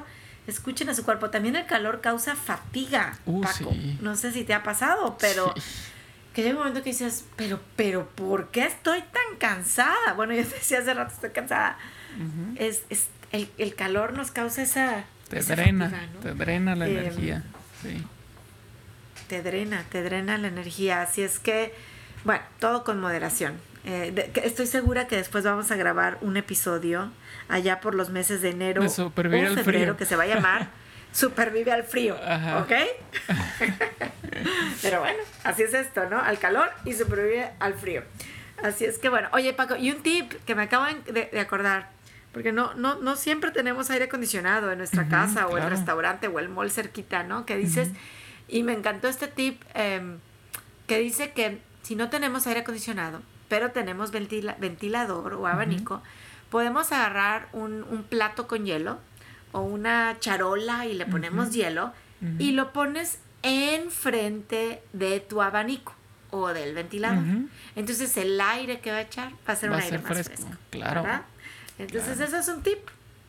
escuchen 0.50 0.90
a 0.90 0.94
su 0.94 1.04
cuerpo. 1.06 1.30
También 1.30 1.56
el 1.56 1.66
calor 1.66 2.02
causa 2.02 2.36
fatiga, 2.36 3.18
uh, 3.26 3.42
Paco. 3.42 3.72
Sí. 3.72 3.98
No 4.02 4.16
sé 4.16 4.32
si 4.32 4.44
te 4.44 4.54
ha 4.54 4.64
pasado, 4.64 5.18
pero 5.20 5.54
Sí. 5.56 5.62
que 6.34 6.42
llega 6.44 6.54
un 6.56 6.60
momento 6.60 6.84
que 6.84 6.90
dices, 6.92 7.26
pero, 7.36 7.60
pero, 7.76 8.08
¿por 8.10 8.50
qué 8.52 8.66
estoy 8.66 9.02
tan 9.02 9.38
cansada? 9.40 10.14
Bueno, 10.16 10.34
yo 10.34 10.44
decía 10.44 10.80
hace 10.80 10.94
rato, 10.94 11.14
estoy 11.14 11.32
cansada. 11.32 11.78
Uh 12.18 12.24
-huh. 12.24 12.58
Es, 12.60 12.84
es 12.90 13.08
el, 13.32 13.50
el, 13.58 13.76
calor 13.76 14.14
nos 14.14 14.32
causa 14.32 14.62
esa... 14.62 15.04
Te 15.30 15.40
esa 15.40 15.56
drena, 15.56 15.90
fatiga, 15.90 16.08
¿no? 16.14 16.20
te 16.22 16.34
drena 16.34 16.76
la 16.76 16.88
Eh, 16.88 17.00
energía. 17.00 17.44
Sí. 17.84 18.04
te 19.28 19.44
drena, 19.44 19.84
te 19.92 20.02
drena 20.02 20.38
la 20.40 20.48
energía. 20.48 21.02
Así 21.04 21.22
es 21.22 21.38
que, 21.40 21.74
bueno, 22.26 22.42
todo 22.60 22.84
con 22.84 23.00
moderación. 23.00 23.54
Eh, 23.86 24.12
de, 24.14 24.32
que 24.32 24.42
estoy 24.46 24.68
segura 24.68 25.08
que 25.08 25.16
después 25.16 25.44
vamos 25.46 25.72
a 25.72 25.76
grabar 25.78 26.18
un 26.22 26.36
episodio 26.36 27.12
allá 27.48 27.80
por 27.80 27.96
los 27.96 28.10
meses 28.10 28.42
de 28.42 28.50
enero 28.50 28.82
De 28.82 28.88
o 28.88 29.10
febrero 29.12 29.56
frío. 29.64 29.96
que 29.98 30.06
se 30.06 30.16
va 30.18 30.24
a 30.24 30.28
llamar 30.28 30.68
Supervive 31.14 31.72
al 31.72 31.84
frío, 31.84 32.16
Ajá. 32.24 32.60
¿ok? 32.60 32.72
Pero 34.82 35.00
bueno, 35.00 35.18
así 35.44 35.64
es 35.64 35.74
esto, 35.74 36.08
¿no? 36.10 36.20
Al 36.20 36.38
calor 36.40 36.70
y 36.86 36.94
sobrevive 36.94 37.52
al 37.60 37.74
frío. 37.74 38.04
Así 38.64 38.86
es 38.86 38.98
que 39.00 39.10
bueno, 39.10 39.30
oye 39.32 39.54
Paco, 39.54 39.76
y 39.76 39.92
un 39.92 40.02
tip 40.04 40.32
que 40.46 40.56
me 40.56 40.64
acabo 40.64 40.86
de, 41.12 41.30
de 41.32 41.40
acordar, 41.40 41.90
porque 42.34 42.52
no, 42.52 42.74
no, 42.76 42.96
no 42.96 43.16
siempre 43.16 43.52
tenemos 43.52 43.90
aire 43.90 44.06
acondicionado 44.06 44.72
en 44.72 44.78
nuestra 44.78 45.04
Uh 45.04 45.06
-huh, 45.06 45.10
casa 45.10 45.48
o 45.48 45.52
el 45.52 45.64
claro. 45.64 45.70
restaurante 45.70 46.28
o 46.28 46.40
el 46.40 46.50
mall 46.50 46.70
cerquita, 46.72 47.24
¿no? 47.24 47.46
Que 47.46 47.58
dices, 47.58 47.88
Ujú. 47.90 47.98
y 48.50 48.64
me 48.64 48.74
encantó 48.74 49.08
este 49.08 49.28
tip 49.28 49.62
eh, 49.74 50.02
que 50.88 51.00
dice 51.00 51.32
que 51.32 51.60
si 51.82 51.96
no 51.96 52.10
tenemos 52.10 52.46
aire 52.48 52.60
acondicionado, 52.62 53.22
pero 53.50 53.72
tenemos 53.72 54.12
ventila- 54.12 54.56
ventilador 54.60 55.34
o 55.34 55.46
abanico, 55.48 56.02
podemos 56.50 56.92
agarrar 56.94 57.50
un, 57.52 57.84
un 57.84 58.04
plato 58.04 58.48
con 58.48 58.66
hielo 58.66 59.00
o 59.52 59.62
una 59.62 60.16
charola 60.20 60.86
y 60.86 60.94
le 60.94 61.06
ponemos 61.06 61.52
hielo 61.52 61.92
y 62.38 62.52
lo 62.54 62.72
pones 62.74 63.20
enfrente 63.42 64.82
de 64.94 65.20
tu 65.20 65.42
abanico 65.42 65.94
o 66.32 66.50
del 66.50 66.74
ventilador. 66.76 67.24
Entonces 67.76 68.16
el 68.18 68.40
aire 68.40 68.80
que 68.80 68.92
va 68.92 68.98
a 68.98 69.02
echar 69.02 69.32
va 69.48 69.54
a 69.54 69.56
ser 69.56 69.72
Va 69.72 69.76
un 69.78 69.82
aire 69.82 69.98
ser 69.98 70.04
más 70.04 70.14
fresco, 70.14 70.36
fresco. 70.36 70.58
claro. 70.70 71.04
¿verdad? 71.04 71.22
Entonces 71.80 72.18
Claro. 72.18 72.24
ese 72.26 72.38
es 72.40 72.48
un 72.56 72.62
tip. 72.64 72.80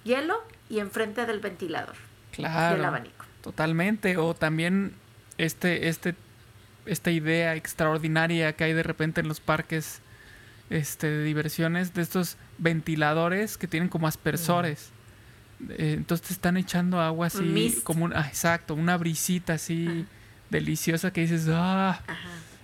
Hielo 0.05 0.43
y 0.69 0.79
enfrente 0.81 1.25
del 1.27 1.41
ventilador, 1.41 1.95
Claro. 2.33 2.77
del 2.77 2.85
abanico. 2.85 3.25
Totalmente. 3.43 4.17
O 4.17 4.35
también 4.35 4.95
este, 5.39 5.89
este, 5.89 6.15
esta 6.87 7.11
idea 7.11 7.55
extraordinaria 7.55 8.55
que 8.55 8.65
hay 8.65 8.73
de 8.73 8.83
repente 8.83 9.21
en 9.21 9.29
los 9.29 9.41
parques 9.41 10.01
este, 10.71 11.09
de 11.09 11.25
diversiones, 11.25 11.93
de 11.93 12.03
estos 12.03 12.37
ventiladores 12.59 13.59
que 13.59 13.67
tienen 13.67 13.89
como 13.89 14.07
aspersores. 14.07 14.91
Eh, 15.69 15.95
entonces 15.99 16.29
te 16.29 16.33
están 16.33 16.57
echando 16.57 17.01
agua 17.01 17.27
así, 17.27 17.81
como 17.83 18.07
un, 18.07 18.15
ah, 18.15 18.27
exacto, 18.27 18.75
una 18.75 18.97
brisita 18.97 19.55
así 19.55 20.07
deliciosa 20.49 21.13
que 21.13 21.23
dices, 21.23 21.49
ah, 21.51 22.01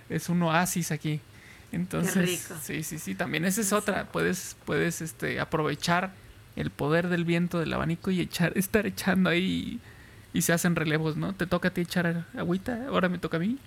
es 0.09 0.29
un 0.29 0.41
oasis 0.41 0.91
aquí. 0.91 1.21
Entonces, 1.71 2.49
sí, 2.61 2.81
sí, 2.81 2.97
sí, 2.97 3.13
también 3.13 3.43
esa 3.43 3.59
es 3.59 3.73
otra, 3.73 4.05
puedes, 4.05 4.55
puedes 4.65 5.01
este, 5.01 5.39
aprovechar 5.39 6.13
el 6.55 6.71
poder 6.71 7.09
del 7.09 7.25
viento 7.25 7.59
del 7.59 7.73
abanico 7.73 8.09
y 8.09 8.21
echar, 8.21 8.57
estar 8.57 8.87
echando 8.87 9.29
ahí 9.29 9.79
y, 10.33 10.41
se 10.41 10.53
hacen 10.53 10.75
relevos, 10.75 11.17
¿no? 11.17 11.33
Te 11.33 11.45
toca 11.45 11.67
a 11.67 11.71
ti 11.71 11.81
echar 11.81 12.25
agüita, 12.37 12.87
ahora 12.87 13.09
me 13.09 13.17
toca 13.17 13.37
a 13.37 13.39
mí. 13.39 13.57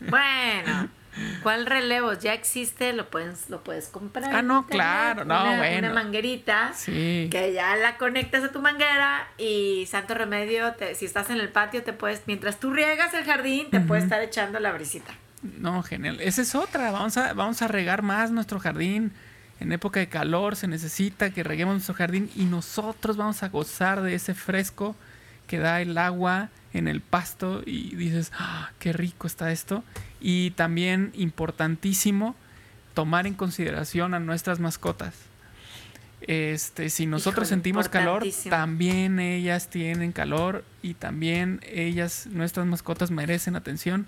Bueno, 0.00 0.90
¿cuál 1.42 1.66
relevos? 1.66 2.20
Ya 2.20 2.34
existe, 2.34 2.92
lo 2.92 3.10
puedes, 3.10 3.50
lo 3.50 3.62
puedes 3.62 3.88
comprar. 3.88 4.34
Ah, 4.34 4.42
no, 4.42 4.66
claro, 4.66 5.24
no, 5.24 5.42
una, 5.42 5.58
bueno. 5.58 5.90
Una 5.90 5.94
manguerita 5.94 6.72
que 6.86 7.52
ya 7.54 7.76
la 7.76 7.96
conectas 7.96 8.44
a 8.44 8.52
tu 8.52 8.60
manguera 8.60 9.28
y 9.38 9.86
santo 9.86 10.14
remedio, 10.14 10.74
si 10.94 11.04
estás 11.04 11.30
en 11.30 11.38
el 11.40 11.48
patio, 11.48 11.82
te 11.82 11.92
puedes, 11.92 12.22
mientras 12.26 12.60
tú 12.60 12.72
riegas 12.72 13.14
el 13.14 13.24
jardín, 13.24 13.70
te 13.70 13.80
puedes 13.80 14.04
estar 14.04 14.22
echando 14.22 14.60
la 14.60 14.72
brisita. 14.72 15.12
No, 15.58 15.82
genial. 15.82 16.20
Esa 16.20 16.42
es 16.42 16.54
otra. 16.54 16.90
Vamos 16.90 17.16
a, 17.16 17.34
vamos 17.34 17.60
a 17.62 17.68
regar 17.68 18.02
más 18.02 18.30
nuestro 18.30 18.58
jardín. 18.58 19.12
En 19.60 19.72
época 19.72 20.00
de 20.00 20.08
calor 20.08 20.56
se 20.56 20.66
necesita 20.66 21.30
que 21.30 21.42
reguemos 21.42 21.74
nuestro 21.74 21.94
jardín 21.94 22.30
y 22.34 22.44
nosotros 22.44 23.16
vamos 23.16 23.42
a 23.42 23.48
gozar 23.48 24.02
de 24.02 24.14
ese 24.14 24.34
fresco 24.34 24.96
que 25.46 25.58
da 25.58 25.80
el 25.80 25.96
agua 25.98 26.48
en 26.72 26.88
el 26.88 27.00
pasto 27.00 27.62
y 27.64 27.94
dices, 27.94 28.32
ah, 28.38 28.70
qué 28.78 28.92
rico 28.92 29.26
está 29.26 29.52
esto. 29.52 29.84
Y 30.26 30.52
también 30.52 31.12
importantísimo 31.12 32.34
tomar 32.94 33.26
en 33.26 33.34
consideración 33.34 34.14
a 34.14 34.20
nuestras 34.20 34.58
mascotas. 34.58 35.14
Este, 36.22 36.88
si 36.88 37.04
nosotros 37.04 37.48
sentimos 37.48 37.90
calor, 37.90 38.24
también 38.48 39.20
ellas 39.20 39.68
tienen 39.68 40.12
calor 40.12 40.64
y 40.80 40.94
también 40.94 41.60
ellas, 41.70 42.26
nuestras 42.30 42.66
mascotas 42.66 43.10
merecen 43.10 43.54
atención 43.54 44.06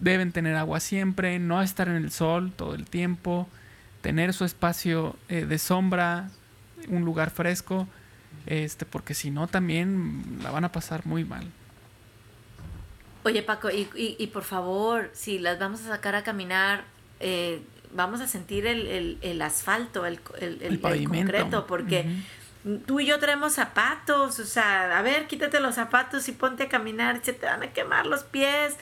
deben 0.00 0.32
tener 0.32 0.56
agua 0.56 0.80
siempre, 0.80 1.38
no 1.38 1.60
estar 1.60 1.88
en 1.88 1.96
el 1.96 2.10
sol 2.10 2.50
todo 2.56 2.74
el 2.74 2.86
tiempo, 2.86 3.46
tener 4.00 4.32
su 4.32 4.44
espacio 4.44 5.16
eh, 5.28 5.44
de 5.44 5.58
sombra, 5.58 6.30
un 6.88 7.04
lugar 7.04 7.30
fresco, 7.30 7.86
este, 8.46 8.86
porque 8.86 9.14
si 9.14 9.30
no 9.30 9.46
también 9.46 10.38
la 10.42 10.50
van 10.50 10.64
a 10.64 10.72
pasar 10.72 11.06
muy 11.06 11.24
mal. 11.24 11.50
Oye 13.24 13.42
Paco, 13.42 13.70
y, 13.70 13.88
y, 13.96 14.26
por 14.26 14.42
favor, 14.42 15.10
si 15.14 15.38
las 15.38 15.58
vamos 15.58 15.80
a 15.80 15.88
sacar 15.88 16.14
a 16.14 16.22
caminar, 16.22 16.84
eh, 17.20 17.62
vamos 17.94 18.20
a 18.20 18.26
sentir 18.26 18.66
el, 18.66 19.18
el, 19.22 19.42
asfalto, 19.42 20.04
el, 20.04 20.20
el, 20.40 20.78
concreto, 20.78 21.66
porque 21.66 22.06
tú 22.84 23.00
y 23.00 23.06
yo 23.06 23.18
tenemos 23.18 23.54
zapatos, 23.54 24.38
o 24.38 24.44
sea, 24.44 24.98
a 24.98 25.00
ver, 25.00 25.26
quítate 25.26 25.58
los 25.60 25.74
zapatos 25.74 26.28
y 26.28 26.32
ponte 26.32 26.64
a 26.64 26.68
caminar, 26.68 27.20
se 27.22 27.32
te 27.32 27.46
van 27.46 27.62
a 27.62 27.72
quemar 27.72 28.04
los 28.06 28.24
pies. 28.24 28.76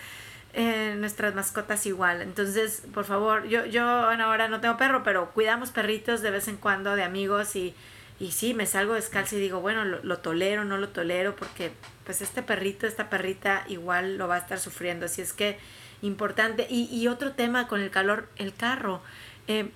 Eh, 0.55 0.96
nuestras 0.98 1.35
mascotas 1.35 1.87
igual. 1.87 2.20
Entonces, 2.20 2.83
por 2.92 3.07
favor, 3.07 3.48
yo, 3.48 3.64
yo 3.64 3.85
ahora 3.88 4.48
no 4.48 4.61
tengo 4.61 4.76
perro, 4.76 5.02
pero 5.02 5.31
cuidamos 5.31 5.70
perritos 5.70 6.20
de 6.20 6.31
vez 6.31 6.46
en 6.46 6.59
cuando 6.59 6.94
de 6.94 7.05
amigos 7.05 7.57
y, 7.57 7.74
y 8.23 8.31
sí, 8.31 8.55
me 8.55 8.67
salgo 8.67 8.95
descalzo 8.95 9.37
y 9.37 9.41
digo, 9.41 9.61
bueno, 9.61 9.85
lo, 9.85 10.01
lo, 10.05 10.19
tolero, 10.19 10.65
no 10.65 10.79
lo 10.79 10.91
tolero, 10.91 11.35
porque 11.35 11.73
pues 12.05 12.23
este 12.23 12.41
perrito, 12.41 12.87
esta 12.87 13.11
perrita 13.11 13.65
igual 13.67 14.17
lo 14.17 14.29
va 14.29 14.37
a 14.37 14.39
estar 14.39 14.61
sufriendo. 14.61 15.07
Así 15.07 15.23
es 15.23 15.33
que 15.33 15.59
importante. 16.03 16.69
Y, 16.71 16.85
y 16.85 17.09
otro 17.09 17.33
tema 17.33 17.67
con 17.67 17.81
el 17.81 17.91
calor, 17.91 18.29
el 18.37 18.55
carro. 18.55 19.03
Eh, 19.49 19.71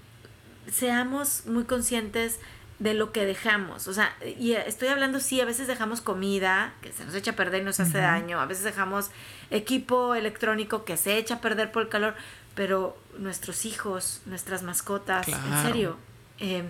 seamos 0.71 1.47
muy 1.47 1.65
conscientes 1.65 2.39
de 2.79 2.95
lo 2.95 3.11
que 3.11 3.25
dejamos. 3.25 3.89
O 3.89 3.93
sea, 3.93 4.15
y 4.39 4.53
estoy 4.53 4.89
hablando, 4.89 5.19
sí, 5.19 5.41
a 5.41 5.45
veces 5.45 5.67
dejamos 5.67 6.01
comida 6.01 6.73
que 6.83 6.93
se 6.93 7.05
nos 7.05 7.17
echa 7.17 7.33
a 7.33 7.35
perder 7.35 7.63
y 7.63 7.65
nos 7.65 7.81
hace 7.81 7.99
daño, 7.99 8.39
a 8.39 8.47
veces 8.47 8.63
dejamos 8.63 9.11
equipo 9.51 10.15
electrónico 10.15 10.85
que 10.85 10.97
se 10.97 11.19
echa 11.19 11.37
a 11.37 11.41
perder 11.41 11.73
por 11.73 11.83
el 11.83 11.89
calor, 11.89 12.15
pero 12.55 12.97
nuestros 13.19 13.65
hijos, 13.65 14.23
nuestras 14.27 14.63
mascotas, 14.63 15.27
en 15.27 15.63
serio, 15.65 15.97
eh, 16.39 16.63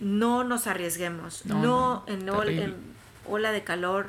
no 0.00 0.44
nos 0.44 0.66
arriesguemos, 0.66 1.46
no, 1.46 2.04
en, 2.06 2.28
ola 3.26 3.52
de 3.52 3.64
calor. 3.64 4.08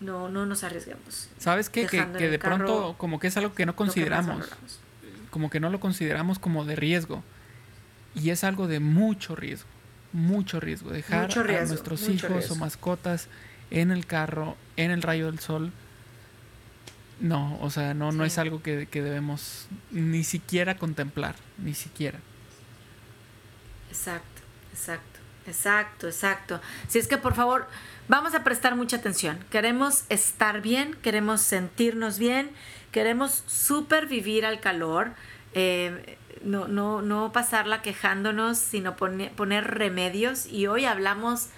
No, 0.00 0.30
no 0.30 0.46
nos 0.46 0.64
arriesguemos. 0.64 1.28
¿Sabes 1.36 1.68
qué? 1.68 1.86
Que, 1.86 2.06
que 2.16 2.30
de 2.30 2.38
pronto 2.38 2.94
como 2.96 3.20
que 3.20 3.26
es 3.26 3.36
algo 3.36 3.52
que 3.54 3.66
no 3.66 3.76
consideramos. 3.76 4.48
como 5.30 5.50
que 5.50 5.60
no 5.60 5.68
lo 5.68 5.78
consideramos 5.78 6.38
como 6.38 6.64
de 6.64 6.74
riesgo. 6.74 7.22
Y 8.14 8.30
es 8.30 8.42
algo 8.42 8.66
de 8.66 8.80
mucho 8.80 9.36
riesgo 9.36 9.68
mucho 10.12 10.60
riesgo. 10.60 10.90
Dejar 10.90 11.30
a 11.38 11.64
nuestros 11.64 12.08
hijos 12.08 12.50
o 12.50 12.56
mascotas 12.56 13.28
en 13.70 13.90
el 13.90 14.06
carro, 14.06 14.56
en 14.76 14.90
el 14.90 15.02
rayo 15.02 15.26
del 15.26 15.38
sol. 15.38 15.72
No, 17.20 17.58
o 17.60 17.70
sea, 17.70 17.92
no, 17.94 18.12
no 18.12 18.24
es 18.24 18.38
algo 18.38 18.62
que, 18.62 18.86
debemos 18.90 19.68
ni 19.90 20.24
siquiera 20.24 20.76
contemplar, 20.76 21.36
ni 21.58 21.74
siquiera. 21.74 22.18
Exacto, 23.90 24.39
exacto, 24.72 25.20
exacto, 25.46 26.06
exacto. 26.06 26.60
Si 26.88 26.98
es 26.98 27.08
que 27.08 27.18
por 27.18 27.34
favor, 27.34 27.66
vamos 28.08 28.34
a 28.34 28.44
prestar 28.44 28.76
mucha 28.76 28.96
atención. 28.96 29.38
Queremos 29.50 30.04
estar 30.08 30.60
bien, 30.60 30.94
queremos 31.02 31.40
sentirnos 31.40 32.18
bien, 32.18 32.50
queremos 32.92 33.44
supervivir 33.46 34.44
al 34.46 34.60
calor. 34.60 35.12
Eh, 35.54 36.16
no, 36.42 36.68
no, 36.68 37.02
no 37.02 37.32
pasarla 37.32 37.82
quejándonos, 37.82 38.58
sino 38.58 38.96
poner 38.96 39.64
remedios. 39.66 40.46
Y 40.46 40.66
hoy 40.66 40.84
hablamos 40.84 41.48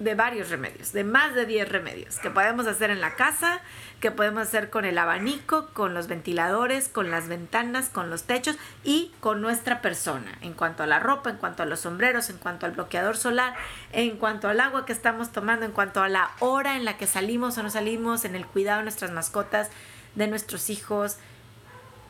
de 0.00 0.14
varios 0.14 0.48
remedios, 0.48 0.92
de 0.92 1.04
más 1.04 1.34
de 1.34 1.44
10 1.44 1.68
remedios 1.68 2.18
que 2.18 2.30
podemos 2.30 2.66
hacer 2.66 2.90
en 2.90 3.02
la 3.02 3.16
casa, 3.16 3.60
que 4.00 4.10
podemos 4.10 4.44
hacer 4.44 4.70
con 4.70 4.86
el 4.86 4.96
abanico, 4.96 5.68
con 5.74 5.92
los 5.92 6.08
ventiladores, 6.08 6.88
con 6.88 7.10
las 7.10 7.28
ventanas, 7.28 7.90
con 7.90 8.08
los 8.08 8.22
techos 8.22 8.56
y 8.82 9.12
con 9.20 9.42
nuestra 9.42 9.82
persona, 9.82 10.38
en 10.40 10.54
cuanto 10.54 10.82
a 10.82 10.86
la 10.86 11.00
ropa, 11.00 11.28
en 11.28 11.36
cuanto 11.36 11.62
a 11.62 11.66
los 11.66 11.80
sombreros, 11.80 12.30
en 12.30 12.38
cuanto 12.38 12.64
al 12.64 12.72
bloqueador 12.72 13.18
solar, 13.18 13.54
en 13.92 14.16
cuanto 14.16 14.48
al 14.48 14.60
agua 14.60 14.86
que 14.86 14.94
estamos 14.94 15.32
tomando, 15.32 15.66
en 15.66 15.72
cuanto 15.72 16.02
a 16.02 16.08
la 16.08 16.30
hora 16.40 16.76
en 16.76 16.86
la 16.86 16.96
que 16.96 17.06
salimos 17.06 17.58
o 17.58 17.62
no 17.62 17.68
salimos, 17.68 18.24
en 18.24 18.34
el 18.34 18.46
cuidado 18.46 18.78
de 18.78 18.84
nuestras 18.84 19.10
mascotas, 19.10 19.68
de 20.14 20.28
nuestros 20.28 20.70
hijos, 20.70 21.18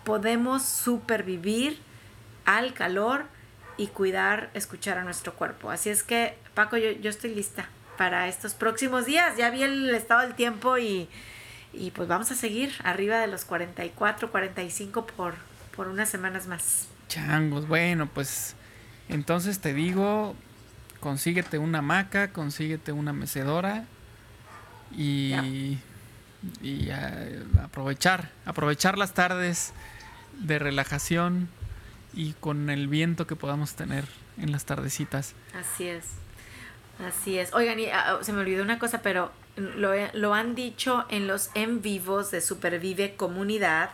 podemos 0.05 0.63
supervivir 0.65 1.81
al 2.45 2.73
calor 2.73 3.25
y 3.77 3.89
cuidar, 3.89 4.51
escuchar 4.55 4.97
a 4.97 5.03
nuestro 5.03 5.35
cuerpo. 5.35 5.73
Así 5.73 5.91
es 5.91 6.05
que, 6.05 6.39
Paco, 6.55 6.77
yo, 6.77 6.93
yo 6.93 7.11
estoy 7.11 7.35
lista 7.35 7.69
para 8.01 8.29
estos 8.29 8.55
próximos 8.55 9.05
días. 9.05 9.37
Ya 9.37 9.51
vi 9.51 9.63
el 9.63 9.95
estado 9.95 10.23
del 10.23 10.35
tiempo 10.35 10.79
y, 10.79 11.07
y 11.75 11.91
pues 11.91 12.09
vamos 12.09 12.31
a 12.31 12.35
seguir 12.35 12.73
arriba 12.83 13.19
de 13.19 13.27
los 13.27 13.45
44, 13.45 14.31
45 14.31 15.05
por, 15.05 15.35
por 15.77 15.87
unas 15.87 16.09
semanas 16.09 16.47
más. 16.47 16.89
Changos, 17.09 17.69
bueno, 17.69 18.07
pues 18.07 18.57
entonces 19.11 19.59
te 19.59 19.75
digo, 19.75 20.35
consíguete 21.01 21.59
una 21.59 21.81
hamaca, 21.81 22.33
consíguete 22.33 22.93
una 22.93 23.13
mecedora 23.13 23.85
y, 24.97 25.77
y 26.63 26.89
aprovechar, 27.63 28.31
aprovechar 28.47 28.97
las 28.97 29.13
tardes 29.13 29.75
de 30.39 30.59
relajación 30.59 31.51
y 32.15 32.33
con 32.33 32.71
el 32.71 32.89
viento 32.89 33.27
que 33.27 33.37
podamos 33.37 33.75
tener 33.75 34.07
en 34.39 34.53
las 34.53 34.65
tardecitas. 34.65 35.35
Así 35.53 35.87
es. 35.87 36.07
Así 37.07 37.39
es. 37.39 37.53
Oigan, 37.55 37.79
y, 37.79 37.87
ah, 37.87 38.19
se 38.23 38.33
me 38.33 38.41
olvidó 38.41 38.63
una 38.63 38.79
cosa, 38.79 39.03
pero 39.03 39.31
lo, 39.57 39.93
lo, 40.13 40.35
han 40.35 40.55
dicho 40.55 41.05
en 41.09 41.27
los 41.27 41.51
en 41.55 41.83
vivos 41.83 42.31
de 42.31 42.41
Supervive 42.41 43.15
Comunidad, 43.17 43.91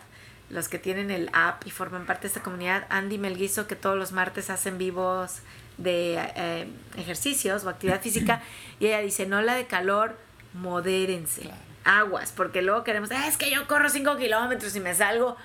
los 0.50 0.68
que 0.68 0.78
tienen 0.78 1.10
el 1.10 1.30
app 1.32 1.66
y 1.66 1.70
forman 1.70 2.06
parte 2.06 2.22
de 2.22 2.28
esta 2.28 2.42
comunidad. 2.42 2.86
Andy 2.88 3.18
Melguizo, 3.18 3.66
que 3.66 3.76
todos 3.76 3.96
los 3.96 4.12
martes 4.12 4.50
hacen 4.50 4.78
vivos 4.78 5.40
de 5.78 6.18
eh, 6.36 6.68
ejercicios 6.96 7.64
o 7.64 7.68
actividad 7.68 8.00
física, 8.00 8.42
y 8.80 8.86
ella 8.86 9.00
dice, 9.00 9.26
no 9.26 9.40
la 9.42 9.54
de 9.54 9.66
calor, 9.66 10.16
modérense 10.52 11.50
aguas, 11.86 12.32
porque 12.32 12.62
luego 12.62 12.82
queremos, 12.82 13.10
ah, 13.12 13.28
es 13.28 13.36
que 13.36 13.48
yo 13.50 13.66
corro 13.68 13.88
5 13.88 14.16
kilómetros 14.16 14.74
y 14.74 14.80
me 14.80 14.94
salgo, 14.94 15.36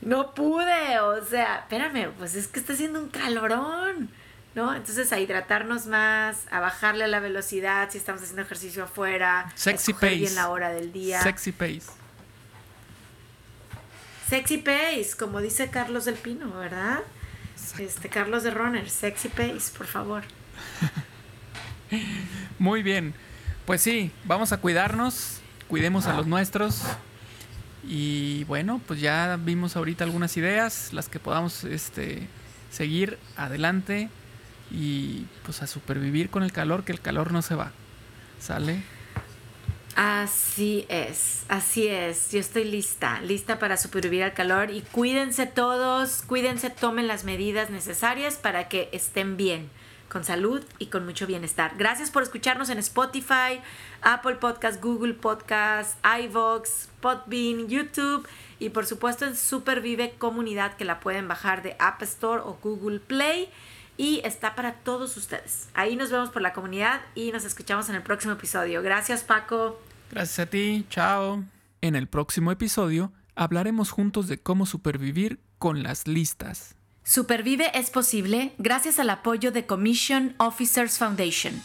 no 0.00 0.34
pude, 0.34 0.98
o 1.00 1.22
sea, 1.22 1.58
espérame, 1.58 2.10
pues 2.18 2.34
es 2.34 2.48
que 2.48 2.58
está 2.58 2.72
haciendo 2.72 3.00
un 3.00 3.08
calorón, 3.08 4.08
¿no? 4.54 4.74
Entonces 4.74 5.12
a 5.12 5.18
hidratarnos 5.18 5.86
más, 5.86 6.46
a 6.50 6.60
bajarle 6.60 7.06
la 7.08 7.20
velocidad 7.20 7.90
si 7.90 7.98
estamos 7.98 8.22
haciendo 8.22 8.42
ejercicio 8.42 8.84
afuera, 8.84 9.52
sexy 9.54 9.92
pace, 9.92 10.16
bien 10.16 10.34
la 10.34 10.48
hora 10.48 10.70
del 10.70 10.92
día. 10.92 11.22
Sexy 11.22 11.52
pace. 11.52 11.82
Sexy 14.28 14.58
pace, 14.58 15.10
como 15.18 15.40
dice 15.40 15.70
Carlos 15.70 16.04
del 16.04 16.16
Pino, 16.16 16.52
¿verdad? 16.52 17.00
Este 17.78 18.08
Carlos 18.08 18.42
de 18.42 18.50
Runner, 18.50 18.88
sexy 18.88 19.28
pace, 19.28 19.72
por 19.76 19.86
favor. 19.86 20.24
Muy 22.58 22.82
bien. 22.82 23.14
Pues 23.64 23.82
sí, 23.82 24.10
vamos 24.24 24.52
a 24.52 24.58
cuidarnos, 24.58 25.40
cuidemos 25.68 26.06
a 26.06 26.14
los 26.14 26.26
nuestros 26.26 26.82
Y 27.84 28.44
bueno, 28.44 28.80
pues 28.86 29.00
ya 29.00 29.38
vimos 29.38 29.76
ahorita 29.76 30.04
algunas 30.04 30.36
ideas, 30.36 30.92
las 30.92 31.08
que 31.08 31.20
podamos 31.20 31.64
este, 31.64 32.26
seguir 32.70 33.18
adelante 33.36 34.08
y 34.70 35.26
pues 35.44 35.62
a 35.62 35.66
supervivir 35.66 36.30
con 36.30 36.42
el 36.42 36.52
calor, 36.52 36.84
que 36.84 36.92
el 36.92 37.00
calor 37.00 37.32
no 37.32 37.42
se 37.42 37.54
va. 37.54 37.72
¿Sale? 38.40 38.82
Así 40.00 40.86
es, 40.88 41.44
así 41.48 41.88
es. 41.88 42.30
Yo 42.30 42.38
estoy 42.38 42.62
lista, 42.62 43.20
lista 43.20 43.58
para 43.58 43.76
supervivir 43.76 44.22
al 44.22 44.32
calor 44.32 44.70
y 44.70 44.82
cuídense 44.82 45.46
todos, 45.46 46.22
cuídense, 46.22 46.70
tomen 46.70 47.08
las 47.08 47.24
medidas 47.24 47.70
necesarias 47.70 48.36
para 48.36 48.68
que 48.68 48.90
estén 48.92 49.36
bien, 49.36 49.68
con 50.08 50.22
salud 50.22 50.64
y 50.78 50.86
con 50.86 51.04
mucho 51.04 51.26
bienestar. 51.26 51.72
Gracias 51.76 52.12
por 52.12 52.22
escucharnos 52.22 52.70
en 52.70 52.78
Spotify, 52.78 53.60
Apple 54.02 54.36
Podcast, 54.36 54.80
Google 54.80 55.14
Podcast, 55.14 55.98
iVoox, 56.04 56.90
Podbean, 57.00 57.66
YouTube 57.66 58.24
y 58.60 58.68
por 58.68 58.86
supuesto 58.86 59.24
en 59.24 59.34
Supervive 59.34 60.14
Comunidad 60.16 60.76
que 60.76 60.84
la 60.84 61.00
pueden 61.00 61.26
bajar 61.26 61.62
de 61.62 61.74
App 61.80 62.00
Store 62.02 62.42
o 62.44 62.56
Google 62.62 63.00
Play 63.00 63.48
y 63.98 64.22
está 64.24 64.54
para 64.54 64.72
todos 64.72 65.18
ustedes. 65.18 65.68
Ahí 65.74 65.96
nos 65.96 66.10
vemos 66.10 66.30
por 66.30 66.40
la 66.40 66.54
comunidad 66.54 67.02
y 67.14 67.32
nos 67.32 67.44
escuchamos 67.44 67.90
en 67.90 67.96
el 67.96 68.02
próximo 68.02 68.32
episodio. 68.32 68.80
Gracias 68.80 69.22
Paco. 69.22 69.78
Gracias 70.10 70.38
a 70.38 70.46
ti, 70.48 70.86
chao. 70.88 71.44
En 71.82 71.94
el 71.94 72.06
próximo 72.06 72.50
episodio 72.50 73.12
hablaremos 73.34 73.90
juntos 73.90 74.28
de 74.28 74.38
cómo 74.40 74.64
supervivir 74.64 75.40
con 75.58 75.82
las 75.82 76.06
listas. 76.06 76.76
Supervive 77.02 77.70
es 77.74 77.90
posible 77.90 78.54
gracias 78.58 78.98
al 78.98 79.10
apoyo 79.10 79.50
de 79.50 79.66
Commission 79.66 80.34
Officers 80.38 80.98
Foundation. 80.98 81.60